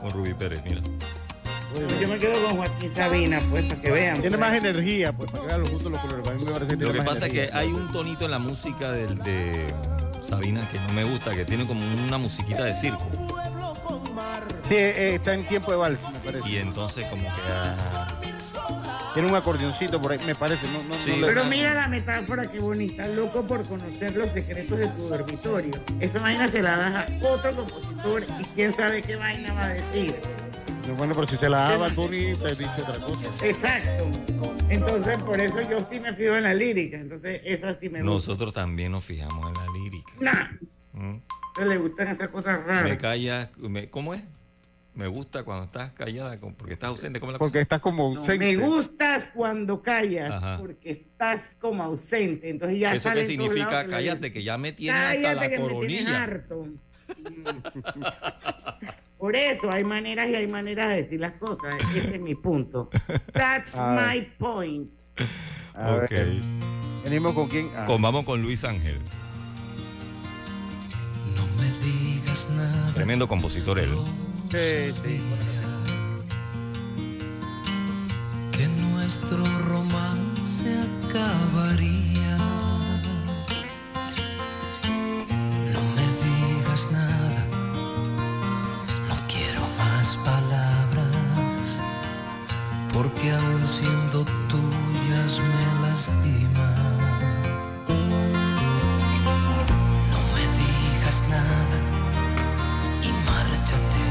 [0.00, 0.80] con Ruby Pérez, mira.
[2.00, 4.22] Yo me quedo con Joaquín Sabina, pues, para que vean.
[4.22, 4.40] Tiene pues.
[4.40, 5.30] más energía, pues,
[5.62, 6.28] para que vean los gustos los colores.
[6.28, 8.38] A mí me parece que Lo que pasa es que hay un tonito en la
[8.38, 9.66] música del, de
[10.28, 13.06] Sabina que no me gusta, que tiene como una musiquita de circo.
[14.68, 16.48] Sí, eh, está en tiempo de vals, me parece.
[16.50, 17.28] Y entonces como que...
[17.50, 18.06] ah,
[19.14, 20.66] Tiene un acordeoncito por ahí, me parece.
[20.68, 21.10] No, no, Sí.
[21.12, 23.06] no le- Pero mira la metáfora, qué bonita.
[23.08, 25.72] Loco por conocer los secretos de tu dormitorio.
[26.00, 29.68] Esa vaina se la das a otro compositor y quién sabe qué vaina va a
[29.68, 30.14] decir.
[30.96, 33.46] Bueno, pero si se la daba Tony, te dice otra cosa.
[33.46, 34.10] Exacto.
[34.68, 36.96] Entonces, por eso yo sí me fijo en la lírica.
[36.98, 38.14] Entonces, esa sí me gusta.
[38.14, 40.12] Nosotros también nos fijamos en la lírica.
[40.20, 40.44] Nah,
[40.92, 41.20] ¿Mm?
[41.58, 42.98] no le gustan esas cosas Me raras.
[42.98, 44.22] callas, me- ¿cómo es?
[44.94, 47.20] Me gusta cuando estás callada, porque estás ausente.
[47.20, 48.56] ¿Cómo es la Porque estás como No, ausente.
[48.56, 50.58] me gustas cuando callas Ajá.
[50.58, 52.50] porque estás como ausente.
[52.50, 53.86] Entonces ya ¿Eso qué significa?
[53.86, 56.22] Cállate, que ya me tienes hasta la que me tienes coronilla.
[56.24, 56.66] harto.
[59.18, 61.74] Por eso hay maneras y hay maneras de decir las cosas.
[61.94, 62.88] Ese es mi punto.
[63.32, 64.14] That's A ver.
[64.14, 64.94] my point.
[65.74, 66.10] A Ok.
[66.10, 66.36] ver,
[67.04, 67.70] venimos con quién.
[67.76, 68.96] Ah, Con- vamos con Luis Ángel.
[71.36, 72.92] No me digas nada.
[72.94, 73.90] Tremendo compositor él.
[74.50, 75.20] sí, sí.
[78.52, 80.74] que nuestro romance
[81.08, 82.36] acabaría.
[93.18, 96.70] Porque aun siendo tuyas me lastima.
[100.10, 101.78] No me digas nada
[103.02, 104.04] y márchate.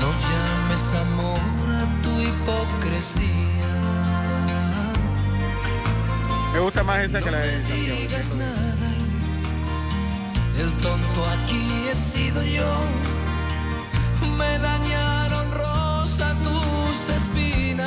[0.00, 3.72] No llames amor a tu hipocresía.
[6.52, 8.88] Me gusta más esa que la de No digas nada.
[10.58, 12.78] El tonto aquí he sido yo.
[14.36, 15.50] Me dañaron
[16.18, 17.86] tus espinas.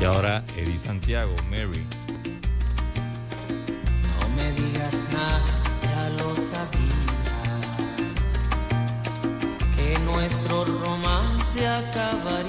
[0.00, 1.84] Y ahora Eddie Santiago, Mary.
[4.36, 5.42] No digas nada,
[5.82, 7.00] ya lo sabía.
[9.76, 12.39] Que nuestro romance acabaría.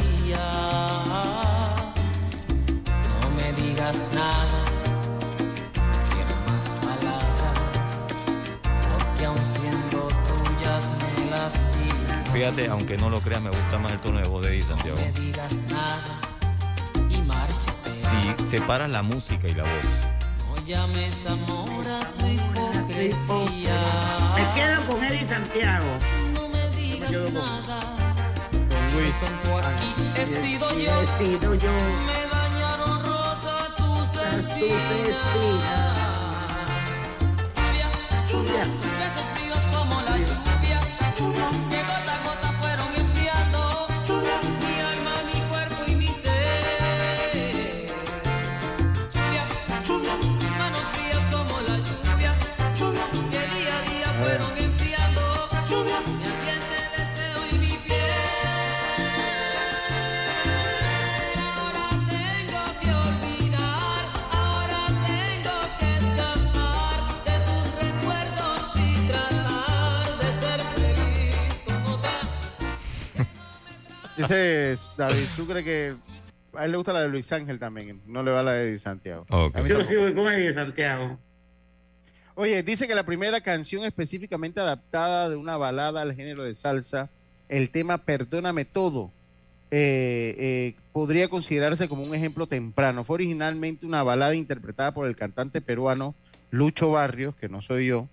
[12.41, 14.97] Fíjate, aunque no lo creas, me gusta más el tono de voz de Eddie Santiago.
[14.97, 16.01] No me digas nada
[17.07, 17.91] y márchate.
[18.39, 19.71] Si separas la música y la voz,
[20.49, 23.79] No llames amor a tu hipocresía.
[24.35, 25.85] Me quedo con Eddie Santiago.
[26.33, 27.79] No me digas nada.
[28.49, 29.13] Con Luis.
[29.63, 30.93] Aquí he sido He yo.
[31.19, 31.71] sido yo.
[32.07, 36.00] Me dañaron rosa tus espinas.
[74.21, 75.93] Dice David, ¿tú crees que
[76.53, 78.01] a él le gusta la de Luis Ángel también?
[78.05, 79.25] No le va la de Santiago.
[79.67, 81.17] Yo sí voy con Eddie Santiago.
[82.35, 87.09] Oye, dice que la primera canción específicamente adaptada de una balada al género de salsa,
[87.49, 89.11] el tema Perdóname Todo,
[89.69, 93.03] eh, eh, podría considerarse como un ejemplo temprano.
[93.03, 96.15] Fue originalmente una balada interpretada por el cantante peruano
[96.49, 98.07] Lucho Barrios, que no soy yo,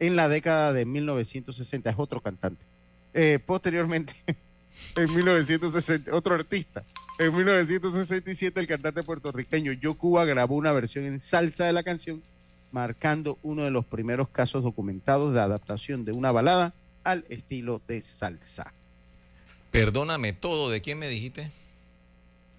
[0.00, 1.90] en la década de 1960.
[1.90, 2.64] Es otro cantante.
[3.14, 4.14] Eh, posteriormente,
[4.96, 6.84] en 1960, otro artista.
[7.18, 12.22] En 1967, el cantante puertorriqueño Yo Cuba grabó una versión en salsa de la canción
[12.70, 18.00] marcando uno de los primeros casos documentados de adaptación de una balada al estilo de
[18.00, 18.72] salsa
[19.72, 20.70] perdóname todo.
[20.70, 21.50] ¿De quién me dijiste?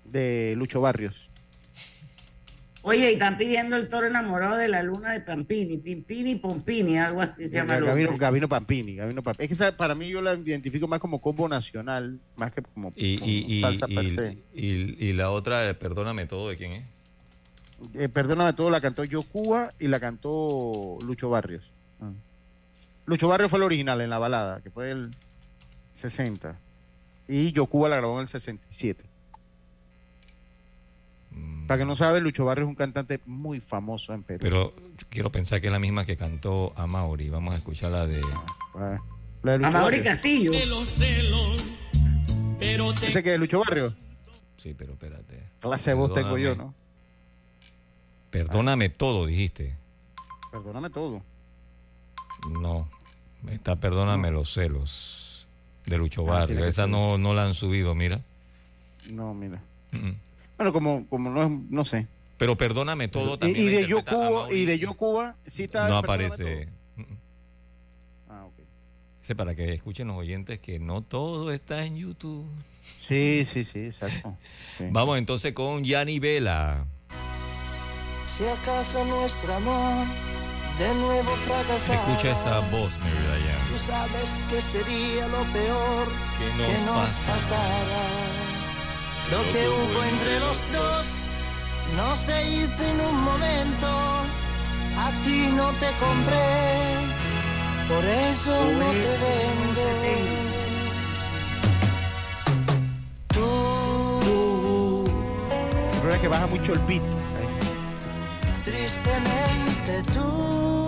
[0.04, 1.30] de Lucho Barrios.
[2.86, 7.22] Oye, y están pidiendo el toro enamorado de la luna de Pampini, Pimpini, Pompini, algo
[7.22, 7.76] así se llama.
[7.76, 7.86] otro.
[8.18, 9.44] Gavino Pampini, Gavino Pampini.
[9.46, 12.92] Es que esa- para mí yo la identifico más como combo nacional, más que como,
[12.98, 14.38] Y, como y, y, salsa per y- se.
[14.54, 16.84] y- y la otra, eh, perdóname todo, ¿de quién es?
[17.96, 21.72] Eh, perdóname todo, la cantó Yo Cuba y la cantó Lucho Barrios.
[22.02, 22.12] Ah.
[23.06, 25.12] Lucho Barrios fue el original en la balada, que fue el
[25.94, 26.60] 60.
[27.30, 29.04] Y Yo Cuba la grabó en el 67.
[31.36, 34.40] Mm, Para que no sabe, Lucho Barrios es un cantante muy famoso en Perú.
[34.42, 34.74] Pero
[35.10, 37.30] quiero pensar que es la misma que cantó a Mauri.
[37.30, 38.22] Vamos a escuchar la de.
[38.76, 38.98] Ah,
[39.44, 40.16] la de Lucho A Mauri Barrios.
[40.16, 40.52] Castillo.
[40.52, 41.92] De los celos,
[42.60, 43.94] pero te ¿Ese que es Lucho Barrios?
[44.58, 45.44] Sí, pero espérate.
[45.60, 46.64] Clase de voz tengo yo, Perdóname.
[46.64, 46.84] ¿no?
[48.30, 49.76] Perdóname todo, dijiste.
[50.52, 51.22] Perdóname todo.
[52.62, 52.88] No.
[53.50, 55.46] Está Perdóname los celos
[55.86, 56.66] de Lucho Ah, Barrio.
[56.66, 58.22] Esa no, no la han subido, mira.
[59.12, 59.62] No, mira.
[59.92, 60.12] Mm.
[60.58, 62.08] Bueno, como, como no, es- no sé.
[62.38, 63.68] Pero Perdóname todo Y, también.
[63.68, 65.88] y la de Yo Cuba, y de Yo Cuba, sí está.
[65.88, 66.68] No aparece.
[66.96, 67.06] Mm, mm.
[67.06, 67.18] todo.
[68.30, 68.60] Ah, ok.
[69.22, 72.46] Ese para que escuchen los oyentes que no todo está en YouTube.
[73.08, 74.36] Sí, sí, sí, exacto.
[74.78, 74.86] Sí.
[74.92, 76.86] Vamos entonces con Yanni Vela.
[78.26, 80.08] Si acaso nuestro amor
[80.80, 83.72] de nuevo fracasara, Escucha esa voz, Mary Diane.
[83.72, 86.08] Tú sabes que sería lo peor
[86.40, 87.10] Que nos que nos.
[89.34, 91.08] Lo que hubo entre los dos
[91.98, 93.88] no se hizo en un momento.
[95.06, 96.50] A ti no te compré,
[97.90, 99.86] por eso no te vendo.
[103.34, 105.04] Tú,
[105.92, 107.02] El problema es que baja mucho el beat.
[108.64, 110.83] tristemente tú,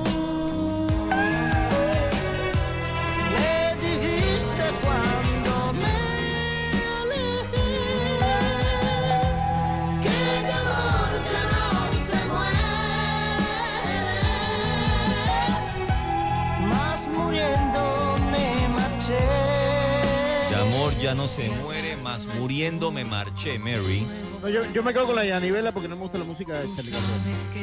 [21.06, 24.08] ya no se muere, más muriendo me marché, Mary.
[24.42, 26.66] No, yo, yo me quedo con la Yanivela porque no me gusta la música de
[26.76, 27.14] Charlie Cardona.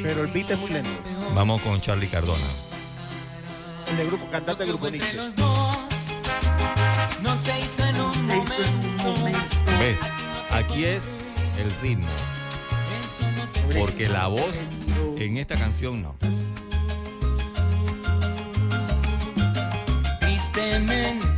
[0.01, 0.89] Pero el beat es muy lento.
[1.35, 2.39] Vamos con Charlie Cardona.
[3.89, 5.17] El de grupo, cantante de grupo Nietzsche.
[5.17, 5.33] no
[7.43, 9.37] se hizo en un momento.
[9.77, 9.99] ¿Ves?
[10.51, 11.03] Aquí es
[11.57, 12.07] el ritmo.
[13.77, 14.55] Porque la voz
[15.17, 16.15] en esta canción no.
[20.21, 21.32] Tristemente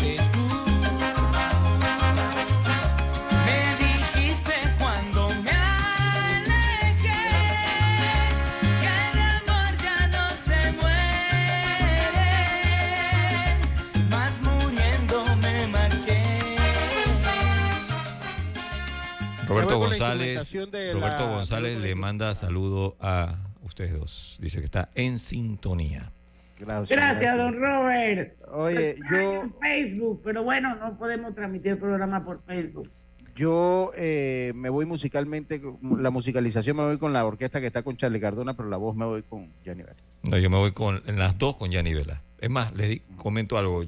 [20.00, 20.54] González,
[20.94, 24.38] Roberto la- González le manda saludo a ustedes dos.
[24.40, 26.12] Dice que está en sintonía.
[26.60, 28.36] Gracias, don Robert.
[28.52, 32.90] Oye, Lo extraño en Facebook, pero bueno, no podemos transmitir el programa por Facebook.
[33.36, 35.62] Yo eh, me voy musicalmente,
[36.00, 38.96] la musicalización me voy con la orquesta que está con Charlie Cardona, pero la voz
[38.96, 39.98] me voy con Gianni Vela.
[40.24, 42.22] No, yo me voy con en las dos con Gianni Vela.
[42.40, 43.84] Es más, les di- comento algo.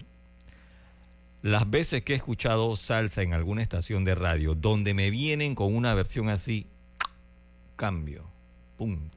[1.48, 5.74] Las veces que he escuchado salsa en alguna estación de radio donde me vienen con
[5.74, 6.68] una versión así,
[7.78, 8.30] cambio,
[8.76, 9.17] punto.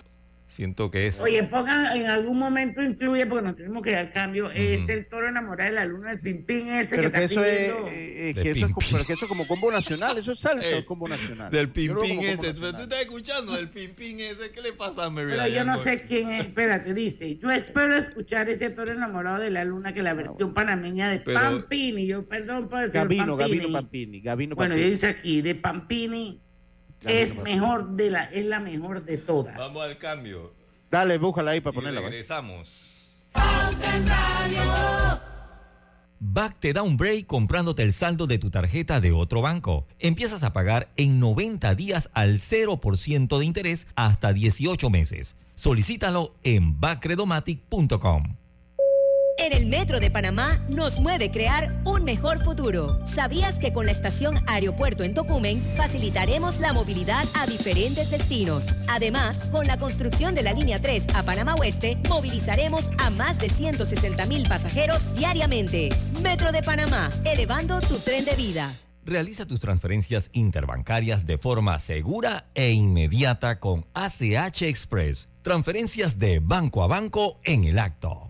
[0.50, 1.20] Siento que es...
[1.20, 5.28] Oye, pongan en algún momento incluye, porque nos tenemos que dar cambio, es el toro
[5.28, 7.86] enamorado de la luna, el pimpín ese Pero que, que está eso es, pidiendo.
[7.88, 10.18] eh, eh, De que eso es, pim, como, pero que eso es como combo nacional,
[10.18, 11.52] eso es salsa o combo nacional.
[11.52, 12.52] Del Yo pimpín ese.
[12.52, 14.50] ¿Tú estás escuchando del pimpín ese?
[14.52, 15.84] ¿Qué le pasa a Mary Pero yo no Boy?
[15.84, 20.02] sé quién es, espérate, dice, yo espero escuchar ese toro enamorado de la luna que
[20.02, 23.56] la versión panameña de Pero- Pampini, yo perdón por decir Gabino, Pampini.
[23.60, 24.90] Gabino Pampini, Gabino Bueno, Pampini.
[24.90, 26.42] dice aquí, de Pampini
[27.04, 29.56] es mejor de la, es la mejor de todas.
[29.56, 30.52] Vamos al cambio.
[30.90, 32.00] Dale, búscala ahí para Y ponerla.
[32.00, 33.26] regresamos.
[36.22, 39.86] Back te da un break comprándote el saldo de tu tarjeta de otro banco.
[39.98, 45.36] Empiezas a pagar en 90 días al 0% de interés hasta 18 meses.
[45.54, 48.36] Solicítalo en backredomatic.com.
[49.38, 52.98] En el Metro de Panamá nos mueve crear un mejor futuro.
[53.06, 58.64] ¿Sabías que con la estación Aeropuerto en Tocumen facilitaremos la movilidad a diferentes destinos?
[58.88, 63.48] Además, con la construcción de la línea 3 a Panamá Oeste, movilizaremos a más de
[63.48, 65.88] 160 mil pasajeros diariamente.
[66.22, 68.72] Metro de Panamá, elevando tu tren de vida.
[69.04, 75.28] Realiza tus transferencias interbancarias de forma segura e inmediata con ACH Express.
[75.42, 78.29] Transferencias de banco a banco en el acto.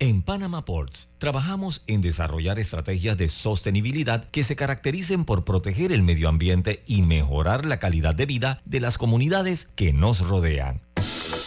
[0.00, 6.04] En Panama Ports trabajamos en desarrollar estrategias de sostenibilidad que se caractericen por proteger el
[6.04, 10.82] medio ambiente y mejorar la calidad de vida de las comunidades que nos rodean.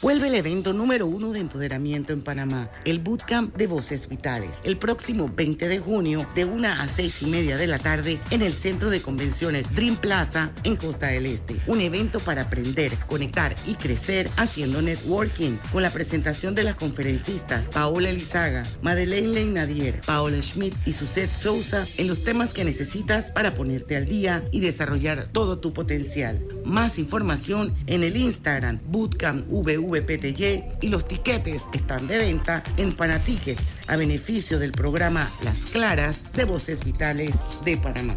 [0.01, 4.79] Vuelve el evento número uno de empoderamiento en Panamá, el Bootcamp de Voces Vitales, el
[4.79, 8.51] próximo 20 de junio de 1 a 6 y media de la tarde en el
[8.51, 11.61] Centro de Convenciones Dream Plaza en Costa del Este.
[11.67, 17.67] Un evento para aprender, conectar y crecer haciendo networking con la presentación de las conferencistas
[17.67, 23.53] Paola Elizaga, Madeleine Leinadier, Paola Schmidt y Suzette Sousa en los temas que necesitas para
[23.53, 26.43] ponerte al día y desarrollar todo tu potencial.
[26.65, 29.45] Más información en el Instagram Bootcamp
[29.91, 36.23] VVPTY y los tiquetes están de venta en Panatickets a beneficio del programa Las Claras
[36.33, 38.15] de Voces Vitales de Panamá.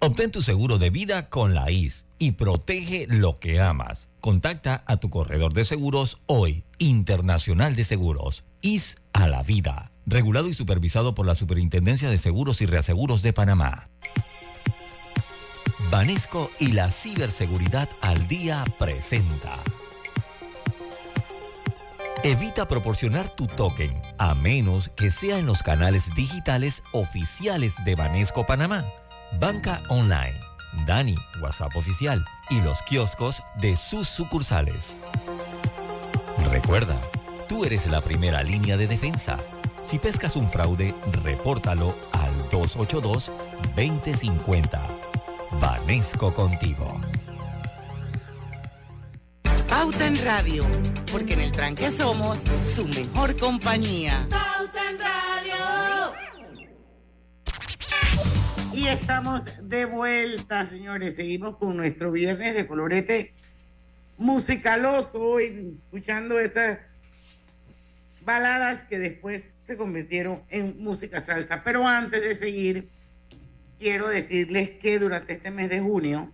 [0.00, 4.08] Obtén tu seguro de vida con la IS y protege lo que amas.
[4.20, 9.90] Contacta a tu corredor de seguros hoy, Internacional de Seguros, IS a la vida.
[10.06, 13.90] Regulado y supervisado por la Superintendencia de Seguros y Reaseguros de Panamá.
[15.90, 19.54] Banesco y la ciberseguridad al día presenta.
[22.22, 28.44] Evita proporcionar tu token a menos que sea en los canales digitales oficiales de Banesco
[28.44, 28.84] Panamá,
[29.40, 30.34] Banca Online,
[30.84, 35.00] Dani, WhatsApp oficial y los kioscos de sus sucursales.
[36.52, 37.00] Recuerda,
[37.48, 39.38] tú eres la primera línea de defensa.
[39.88, 45.07] Si pescas un fraude, repórtalo al 282-2050.
[45.52, 47.00] Banesco contigo.
[49.68, 50.64] Pauta en Radio,
[51.10, 52.38] porque en el tranque somos
[52.74, 54.26] su mejor compañía.
[54.30, 56.12] Pauta en Radio.
[58.72, 61.16] Y estamos de vuelta, señores.
[61.16, 63.34] Seguimos con nuestro viernes de colorete
[64.16, 66.78] musicaloso hoy, escuchando esas
[68.22, 71.62] baladas que después se convirtieron en música salsa.
[71.64, 72.90] Pero antes de seguir,
[73.78, 76.32] quiero decirles que durante este mes de junio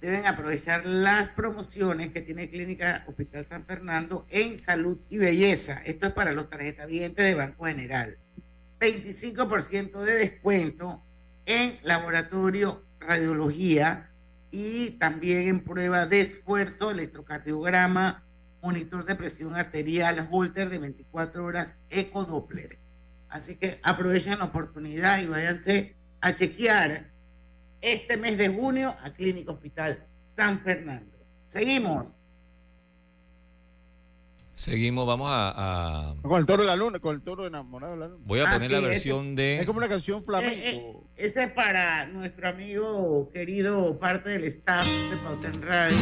[0.00, 5.80] deben aprovechar las promociones que tiene Clínica Hospital San Fernando en salud y belleza.
[5.84, 8.18] Esto es para los tarjetavientes de Banco General.
[8.80, 11.02] 25% de descuento
[11.46, 14.10] en laboratorio radiología
[14.50, 18.24] y también en prueba de esfuerzo, electrocardiograma,
[18.62, 22.83] monitor de presión arterial, holter de 24 horas, ecodoppler.
[23.34, 27.10] Así que aprovechen la oportunidad y váyanse a chequear
[27.80, 30.06] este mes de junio a Clínica Hospital
[30.36, 31.18] San Fernando.
[31.44, 32.14] Seguimos.
[34.54, 37.98] Seguimos, vamos a, a- Con el toro de la luna, con el toro enamorado de
[37.98, 38.22] la luna.
[38.24, 39.58] Voy a Ah, poner sí, la ese- versión de...
[39.58, 40.54] Es como una canción flamenco.
[40.54, 45.96] Eh, eh, ese es para nuestro amigo querido, parte del staff de Pauten Radio,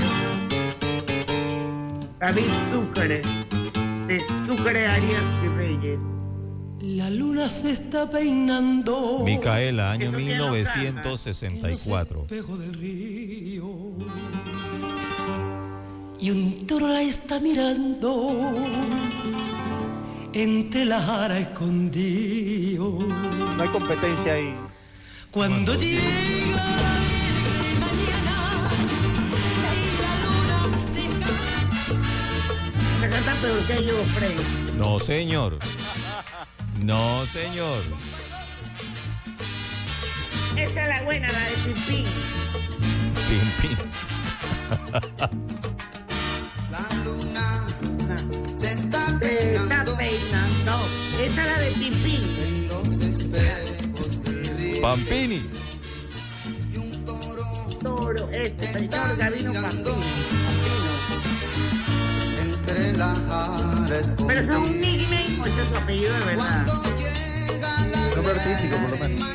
[2.19, 3.23] David Sucre,
[4.07, 6.01] de Sucre Arias y Reyes.
[6.83, 9.23] La luna se está peinando.
[9.25, 10.79] Micaela, año ¿Eso quién lo canta?
[10.79, 12.23] 1964.
[12.23, 13.65] espejo del río.
[16.19, 18.37] Y un toro la está mirando.
[20.33, 22.99] Entre la jara escondido.
[23.57, 24.53] No hay competencia ahí.
[25.31, 26.03] Cuando llega
[33.01, 34.37] Se canta peor que yo, Frey.
[34.77, 35.59] No, señor.
[36.81, 37.83] No, señor.
[40.57, 42.05] Esa es la buena, la de Pimpín.
[43.29, 43.77] Pim, pim.
[48.57, 49.97] Se está peinando.
[51.21, 52.23] Esa es la de Pimpín.
[54.81, 55.41] Pampini.
[57.83, 60.42] Toro, ese señor Gavino Pampino.
[64.27, 66.67] Pero eso es un nickname o ese es su apellido de verdad.
[68.15, 69.29] Nombre artístico, por lo menos.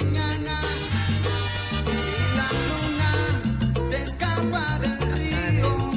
[3.89, 5.91] se escapa del río.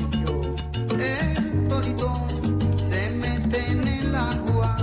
[0.98, 2.28] El torito
[2.76, 4.76] se mete en el agua,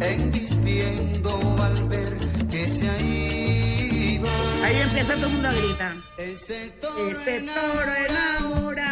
[0.00, 2.16] embistiendo al ver
[2.50, 4.28] que se ha ido.
[4.62, 5.96] Ahí empieza todo el mundo a gritar.
[6.18, 8.91] Ese toro, Este toro enamora.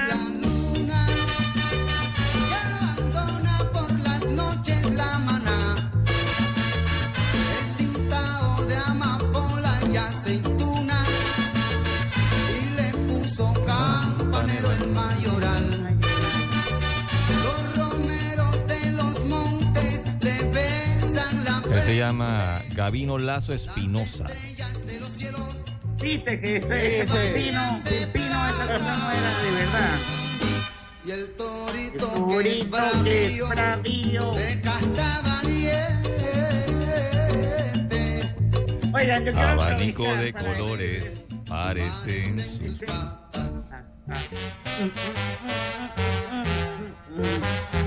[22.11, 24.27] Llama Gavino Lazo Espinosa.
[26.03, 29.99] Viste que ese, ese Pimpino, Pimpino, esa cosa no era de verdad.
[31.07, 34.33] Y el torito, El torito que es bravío.
[34.33, 36.17] de casta valiente.
[38.93, 42.81] Oigan, yo quiero Abanico de colores parecen sus...
[47.73, 47.80] A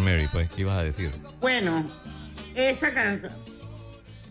[0.00, 1.10] ver, Mary, pues, ¿qué ibas a decir?
[1.40, 1.84] Bueno,
[2.54, 3.32] esa canción,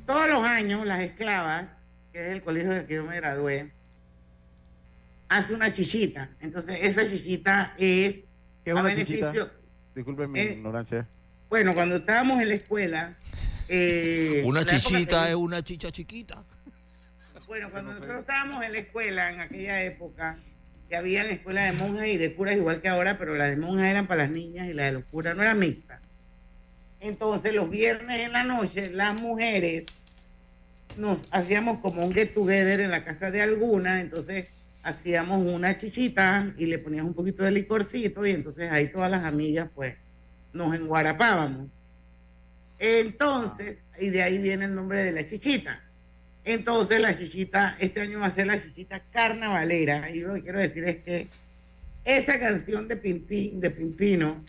[0.06, 1.68] todos los años las esclavas,
[2.12, 3.72] que es el colegio del que yo me gradué,
[5.30, 6.30] hace una chichita.
[6.40, 8.26] Entonces, esa chichita es
[8.64, 9.50] ¿Qué a una beneficio.
[9.96, 11.08] Disculpen mi Eh, ignorancia.
[11.50, 13.16] Bueno, cuando estábamos en la escuela.
[13.70, 16.44] eh, Una en la chichita que- es una chicha chiquita.
[17.48, 20.38] Bueno, cuando nosotros estábamos en la escuela en aquella época,
[20.88, 23.50] que había en la escuela de monjas y de curas igual que ahora, pero las
[23.50, 26.02] de monjas eran para las niñas y las de los curas no eran mixtas.
[27.00, 29.86] Entonces, los viernes en la noche, las mujeres
[30.98, 34.48] nos hacíamos como un get together en la casa de alguna, entonces
[34.82, 39.24] hacíamos una chichita y le poníamos un poquito de licorcito y entonces ahí todas las
[39.26, 39.96] amigas pues
[40.54, 41.68] nos enguarapábamos.
[42.80, 45.84] Entonces, y de ahí viene el nombre de la chichita.
[46.48, 50.10] Entonces la chichita, este año va a ser la chichita carnavalera.
[50.12, 51.28] Y lo que quiero decir es que
[52.06, 54.46] esa canción de, Pimpi- de Pimpino,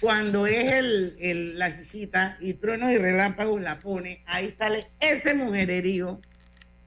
[0.00, 6.20] cuando es el- la chichita y truenos y relámpagos la pone, ahí sale ese mujererío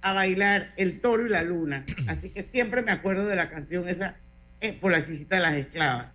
[0.01, 1.85] a bailar el toro y la luna.
[2.07, 4.17] Así que siempre me acuerdo de la canción esa
[4.59, 6.07] eh, por la chichita de las esclavas.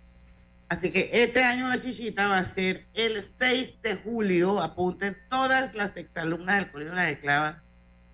[0.69, 4.61] Así que este año la chichita va a ser el 6 de julio.
[4.61, 7.55] Apunten todas las exalumnas del Colegio de las Esclavas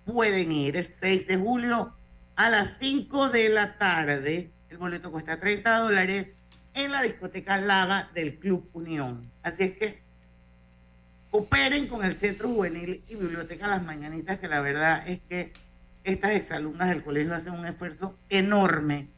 [0.04, 1.94] pueden ir el 6 de julio
[2.36, 4.50] a las 5 de la tarde.
[4.68, 6.28] El boleto cuesta 30 dólares
[6.74, 9.30] en la discoteca Lava del Club Unión.
[9.42, 10.02] Así es que
[11.30, 15.52] cooperen con el Centro Juvenil y Biblioteca Las Mañanitas, que la verdad es que
[16.04, 19.08] estas exalumnas del colegio hacen un esfuerzo enorme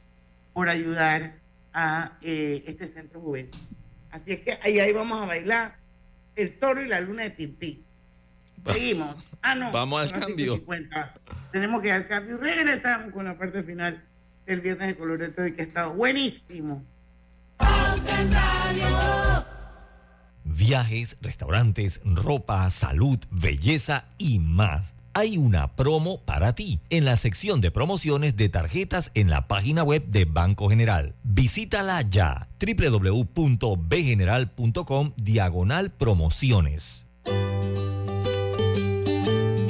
[0.53, 1.35] por ayudar
[1.73, 3.51] a eh, este centro juvenil.
[4.11, 5.77] Así es que ahí, ahí vamos a bailar
[6.37, 7.86] El toro y la luna de Pipí.
[8.73, 9.15] Seguimos.
[9.43, 9.71] Ah, no.
[9.71, 10.57] Vamos al cambio.
[10.57, 11.13] 5:50.
[11.53, 12.37] Tenemos que ir al cambio.
[12.39, 14.05] Regresamos con la parte final
[14.47, 16.85] del viernes de colorete de que ha estado buenísimo.
[20.45, 24.95] Viajes, restaurantes, ropa, salud, belleza y más.
[25.13, 29.83] Hay una promo para ti en la sección de promociones de tarjetas en la página
[29.83, 31.15] web de Banco General.
[31.25, 37.06] Visítala ya www.bgeneral.com diagonal promociones.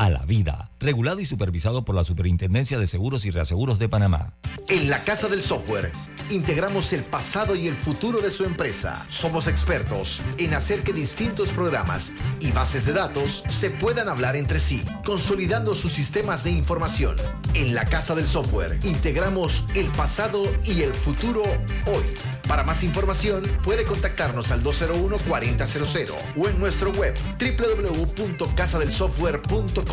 [0.00, 4.32] a la vida, regulado y supervisado por la Superintendencia de Seguros y Reaseguros de Panamá.
[4.68, 5.92] En la Casa del Software
[6.30, 9.04] integramos el pasado y el futuro de su empresa.
[9.10, 14.58] Somos expertos en hacer que distintos programas y bases de datos se puedan hablar entre
[14.58, 17.16] sí, consolidando sus sistemas de información.
[17.52, 22.04] En la Casa del Software integramos el pasado y el futuro hoy.
[22.48, 29.89] Para más información puede contactarnos al 201-4000 o en nuestro web www.casadelsoftware.com.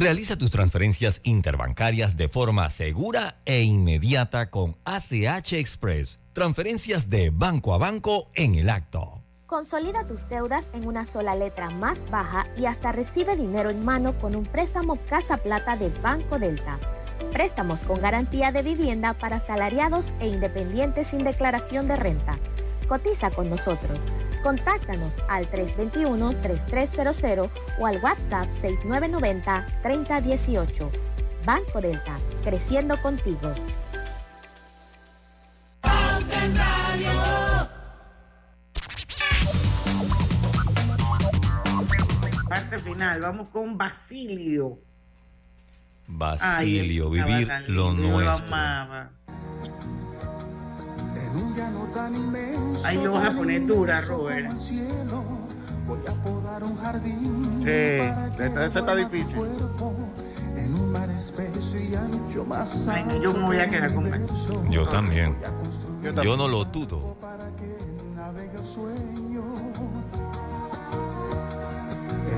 [0.00, 6.18] Realiza tus transferencias interbancarias de forma segura e inmediata con ACH Express.
[6.32, 9.22] Transferencias de banco a banco en el acto.
[9.46, 14.18] Consolida tus deudas en una sola letra más baja y hasta recibe dinero en mano
[14.18, 16.78] con un préstamo Casa Plata de Banco Delta.
[17.30, 22.38] Préstamos con garantía de vivienda para salariados e independientes sin declaración de renta.
[22.88, 23.98] Cotiza con nosotros.
[24.42, 30.90] Contáctanos al 321-3300 o al WhatsApp 6990-3018.
[31.44, 33.52] Banco Delta, creciendo contigo.
[42.48, 44.78] Parte final, vamos con Basilio.
[46.06, 48.46] Basilio, Ay, vivir estaba tan lo lindo, yo nuestro.
[52.84, 54.50] Ahí lo vas a poner dura, Robert.
[54.58, 54.80] Sí,
[57.66, 59.36] esta, esta está difícil.
[62.88, 64.26] Ay, yo me voy a quedar con él.
[64.68, 65.36] Yo también.
[66.02, 67.16] Yo Yo no lo dudo.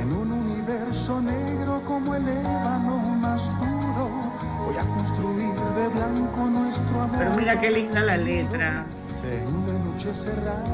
[0.00, 4.10] En un universo negro como el ébano más duro,
[4.64, 7.18] voy a construir de blanco nuestro amor.
[7.18, 8.86] Pero mira qué linda la letra.
[9.24, 10.64] En una noche cerrada,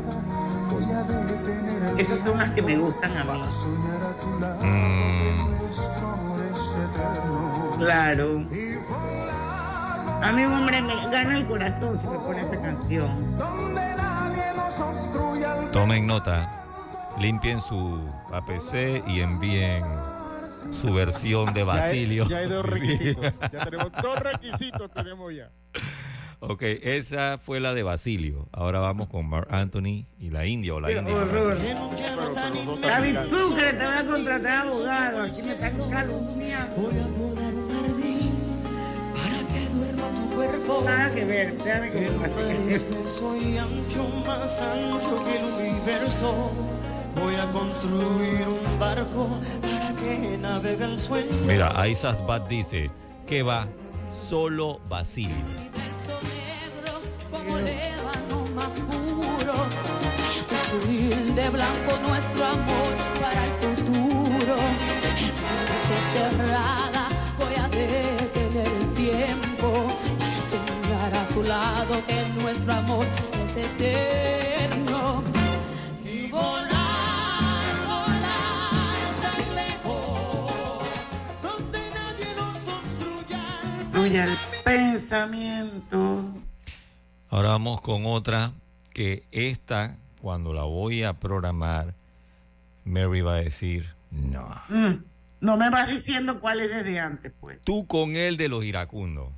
[0.71, 3.41] voy a detener el Esas son las que me gustan a mí.
[3.53, 4.65] soñar a tu lado.
[4.65, 7.73] Mm, Nuestro amor es eterno.
[7.79, 8.47] Claro.
[10.23, 13.37] A mí, hombre, me gana el corazón si me pone esa canción.
[13.39, 16.55] Donde nadie nos obstruya el tomen nota.
[17.19, 18.01] Limpien su
[18.33, 19.85] APC y envíen
[20.73, 22.29] su versión de Ya hay- Basilio.
[22.29, 23.33] Ya hay dos requisitos.
[23.53, 25.51] Ya tenemos dos requisitos, tenemos ya.
[26.41, 28.49] Ok, esa fue la de Basilio.
[28.53, 31.15] Ahora vamos con Mark Anthony y la India o la India.
[32.81, 35.23] David Sucre te va a contratar abogado.
[35.23, 36.93] Aquí me están calumniando.
[40.85, 46.53] Nada que ver, déjame que Soy ancho, más ancho que el universo.
[47.17, 51.31] Voy a construir un barco para que navegue el sueño.
[51.47, 52.91] Mira, Aisas Bat dice
[53.27, 53.67] que va
[54.29, 55.35] solo Basilio.
[57.31, 59.55] Como ébano más puro.
[60.49, 64.57] Construir de blanco nuestro amor para el futuro.
[65.69, 67.09] Noche cerrada
[67.39, 69.87] voy a detener el tiempo
[70.19, 73.07] para señalar a tu lado que nuestro amor
[73.45, 75.23] es eterno.
[76.05, 80.83] Y volar, volar tan lejos,
[81.43, 83.43] donde nadie nos obstruya.
[83.93, 86.28] Fluye el pensamiento.
[87.31, 88.53] Ahora vamos con otra
[88.93, 91.95] que esta cuando la voy a programar,
[92.85, 94.49] Mary va a decir, no.
[94.69, 95.05] Mm,
[95.41, 97.61] No me vas diciendo cuál es desde antes, pues.
[97.63, 99.29] Tú con él de los iracundos.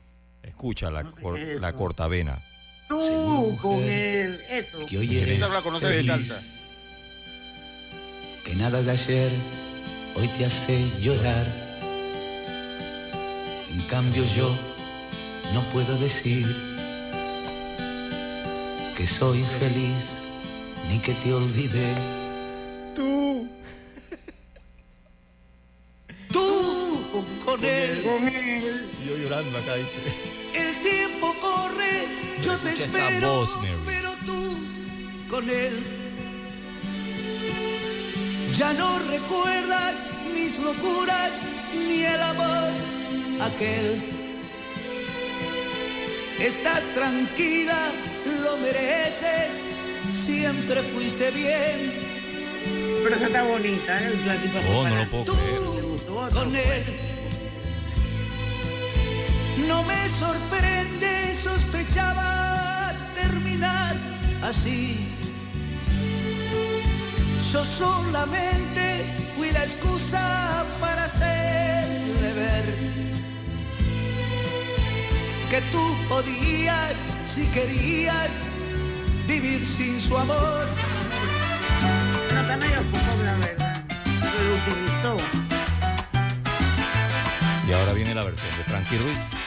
[0.42, 2.42] Escucha la, cor- qué es la cortavena.
[2.88, 4.84] Tú con él, eso.
[4.86, 5.40] que hoy eres
[5.80, 6.60] feliz,
[8.44, 9.30] que nada de ayer
[10.16, 11.46] hoy te hace llorar.
[13.70, 14.48] En cambio yo
[15.54, 16.46] no puedo decir
[19.00, 20.18] que soy feliz
[20.90, 21.90] ni que te olvidé.
[22.94, 23.48] Tú.
[26.30, 28.02] Tú con él.
[28.02, 28.90] Con él.
[29.06, 30.00] Yo llorando acá, dice.
[30.52, 32.08] El tiempo corre,
[32.42, 33.50] yo te espero, voz,
[33.86, 34.40] pero tú
[35.30, 35.82] con él.
[38.58, 41.40] Ya no recuerdas mis locuras
[41.88, 42.70] ni el amor
[43.48, 44.02] aquel.
[46.38, 47.92] Estás tranquila,
[48.40, 49.60] lo mereces,
[50.14, 51.92] siempre fuiste bien.
[53.02, 54.12] Pero esa está bonita, ¿eh?
[54.74, 56.32] Oh, no lo puedo Tú creer.
[56.32, 56.84] con él.
[59.66, 63.94] No me sorprende, sospechaba terminar
[64.42, 65.06] así.
[67.52, 69.04] Yo solamente
[69.36, 72.64] fui la excusa para hacerle ver
[75.50, 76.94] que tú podías,
[77.30, 78.30] si querías,
[79.28, 80.66] vivir sin su amor.
[82.58, 83.84] Medio poco, la verdad.
[84.20, 85.16] Pero lo utilizó.
[87.68, 89.39] Y ahora viene la versión de Frankie Ruiz.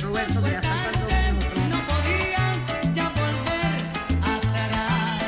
[0.00, 0.34] Roberto.
[0.40, 3.88] No podían ya volver
[4.22, 5.22] atrás.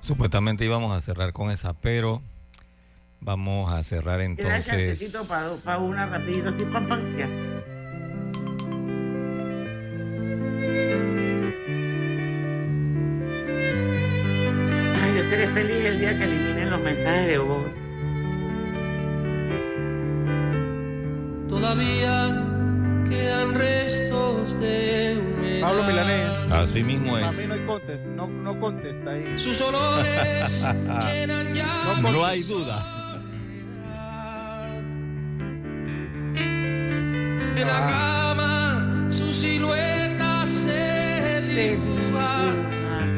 [0.00, 2.22] Supuestamente íbamos a cerrar con esa, pero
[3.20, 5.12] vamos a cerrar entonces.
[5.64, 7.49] para una rapidito, así, pam, pam, ya.
[26.62, 27.36] Así mismo A es.
[27.36, 29.38] mí no hay contest, no, no contesta ahí.
[29.38, 30.62] Sus olores
[31.12, 31.66] llenan ya.
[32.02, 32.84] No hay duda.
[37.56, 42.54] En la cama su silueta se dibuja,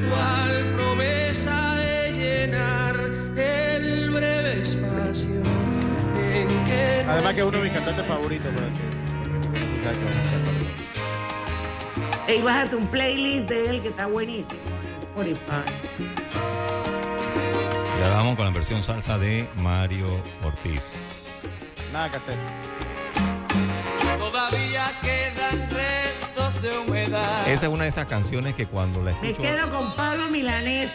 [0.08, 2.96] cual promesa de llenar
[3.36, 5.42] el breve espacio
[6.32, 8.50] en que Además que es uno de mis cantantes favoritos.
[8.56, 8.71] pero
[12.28, 14.60] Ey, bájate un playlist de él que está buenísimo.
[15.16, 15.70] en Spotify.
[17.98, 20.06] Y ahora vamos con la versión salsa de Mario
[20.44, 20.92] Ortiz.
[21.92, 22.36] Nada que hacer.
[24.18, 27.48] todavía quedan restos de humedad.
[27.48, 29.42] Esa es una de esas canciones que cuando la Me escucho.
[29.48, 30.90] quedo con Pablo Milanés.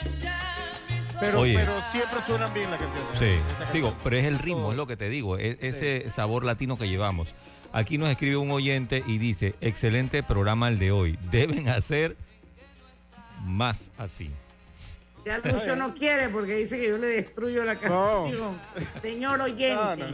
[1.20, 1.56] Pero, Oye.
[1.58, 3.18] pero siempre suenan bien las canciones.
[3.20, 6.78] Sí, digo, pero es el ritmo, es lo que te digo, es ese sabor latino
[6.78, 7.34] que llevamos.
[7.74, 12.16] Aquí nos escribe un oyente y dice, excelente programa el de hoy, deben hacer
[13.44, 14.32] más así.
[15.26, 18.56] Ya Lucio no quiere porque dice que yo le destruyo la canción.
[19.02, 20.06] Señor oyente.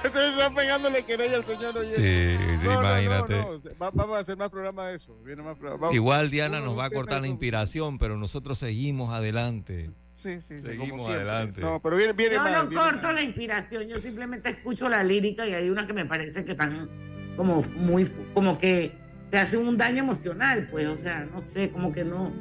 [0.00, 2.38] Se está pegándole querella al señor oyente.
[2.38, 3.36] Sí, sí, No, no, no, imagínate.
[3.36, 5.14] no, Va- vamos a hacer más programas de eso.
[5.22, 9.12] Viene más programa- Igual Diana Uno, nos va a cortar la inspiración, pero nosotros seguimos
[9.12, 9.90] adelante.
[10.20, 11.60] Sí, sí, sí, como Seguimos adelante.
[11.62, 15.46] No, pero viene, viene Yo no viene corto la inspiración, yo simplemente escucho la lírica
[15.46, 16.90] y hay unas que me parece que están
[17.36, 18.04] como muy,
[18.34, 18.92] como que
[19.30, 22.32] te hacen un daño emocional, pues, o sea, no sé, como que no.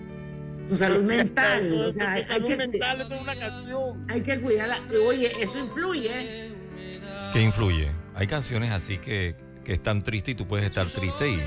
[0.67, 4.05] Tu salud mental, Eso, o sea, hay, salud que, mental, esto es una canción.
[4.09, 4.77] hay que cuidarla.
[5.07, 6.51] Oye, eso influye.
[7.31, 7.91] ¿Qué influye?
[8.13, 11.39] Hay canciones así que, que están tristes y tú puedes estar triste y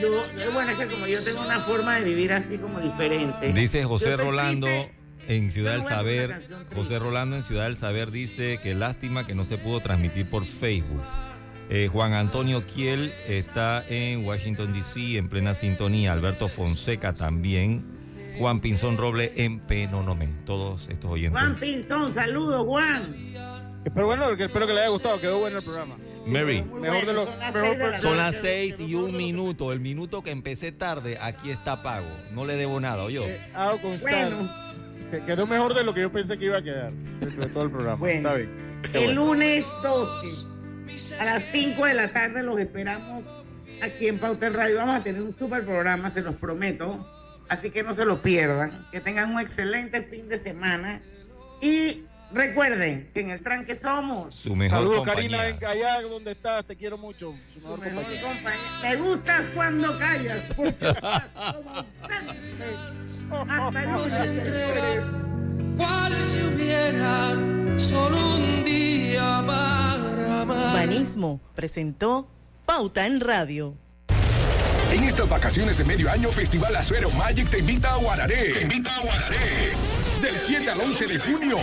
[0.00, 0.10] Yo,
[0.54, 3.52] bueno, es que como yo tengo una forma de vivir así como diferente.
[3.52, 4.97] dice José Rolando triste,
[5.28, 6.40] en Ciudad del Saber.
[6.74, 10.44] José Rolando en Ciudad del Saber dice que lástima que no se pudo transmitir por
[10.44, 11.02] Facebook.
[11.70, 16.12] Eh, Juan Antonio Kiel está en Washington DC en plena sintonía.
[16.12, 17.84] Alberto Fonseca también.
[18.38, 20.28] Juan Pinzón Roble en Penonomé.
[20.46, 21.40] Todos estos oyentes.
[21.40, 23.14] Juan Pinzón, saludos, Juan.
[23.94, 25.20] Pero bueno, espero que le haya gustado.
[25.20, 25.96] Quedó bueno el programa.
[26.26, 26.62] Mary.
[26.62, 27.24] Mejor de lo.
[27.26, 29.72] son las mejor de la Son las seis y un minuto.
[29.72, 32.08] El minuto que empecé tarde, aquí está pago.
[32.32, 33.24] No le debo nada, yo.
[33.24, 34.67] eh, hago constar Bueno.
[35.10, 37.62] Que Quedó mejor de lo que yo pensé que iba a quedar dentro de todo
[37.64, 37.96] el programa.
[37.96, 38.16] Bueno.
[38.16, 38.50] Está bien.
[38.92, 39.24] Qué El bueno.
[39.24, 40.48] lunes 12
[41.20, 43.24] a las 5 de la tarde los esperamos
[43.82, 44.76] aquí en Pauta en Radio.
[44.76, 47.06] Vamos a tener un super programa, se los prometo.
[47.48, 48.86] Así que no se lo pierdan.
[48.92, 51.00] Que tengan un excelente fin de semana.
[51.60, 55.38] Y recuerden que en el tranque somos Su mejor Saludos, compañía.
[55.38, 56.64] Karina, en allá donde estás.
[56.66, 57.34] Te quiero mucho.
[57.54, 58.22] Su su mejor compañía.
[58.22, 58.60] compañía.
[58.82, 60.40] Me gustas cuando callas.
[60.56, 61.26] Porque estás
[63.28, 63.50] como.
[63.50, 65.02] Hasta el.
[65.76, 67.32] ¿Cuál si hubiera
[67.78, 70.74] solo un día para amar?
[70.74, 72.28] Banismo presentó
[72.66, 73.76] Pauta en Radio.
[74.92, 78.54] En estas vacaciones de medio año, Festival Azuero Magic te invita a Guararé.
[78.54, 79.36] Te invita a Guararé.
[80.22, 81.58] Del 7 al 11 de junio.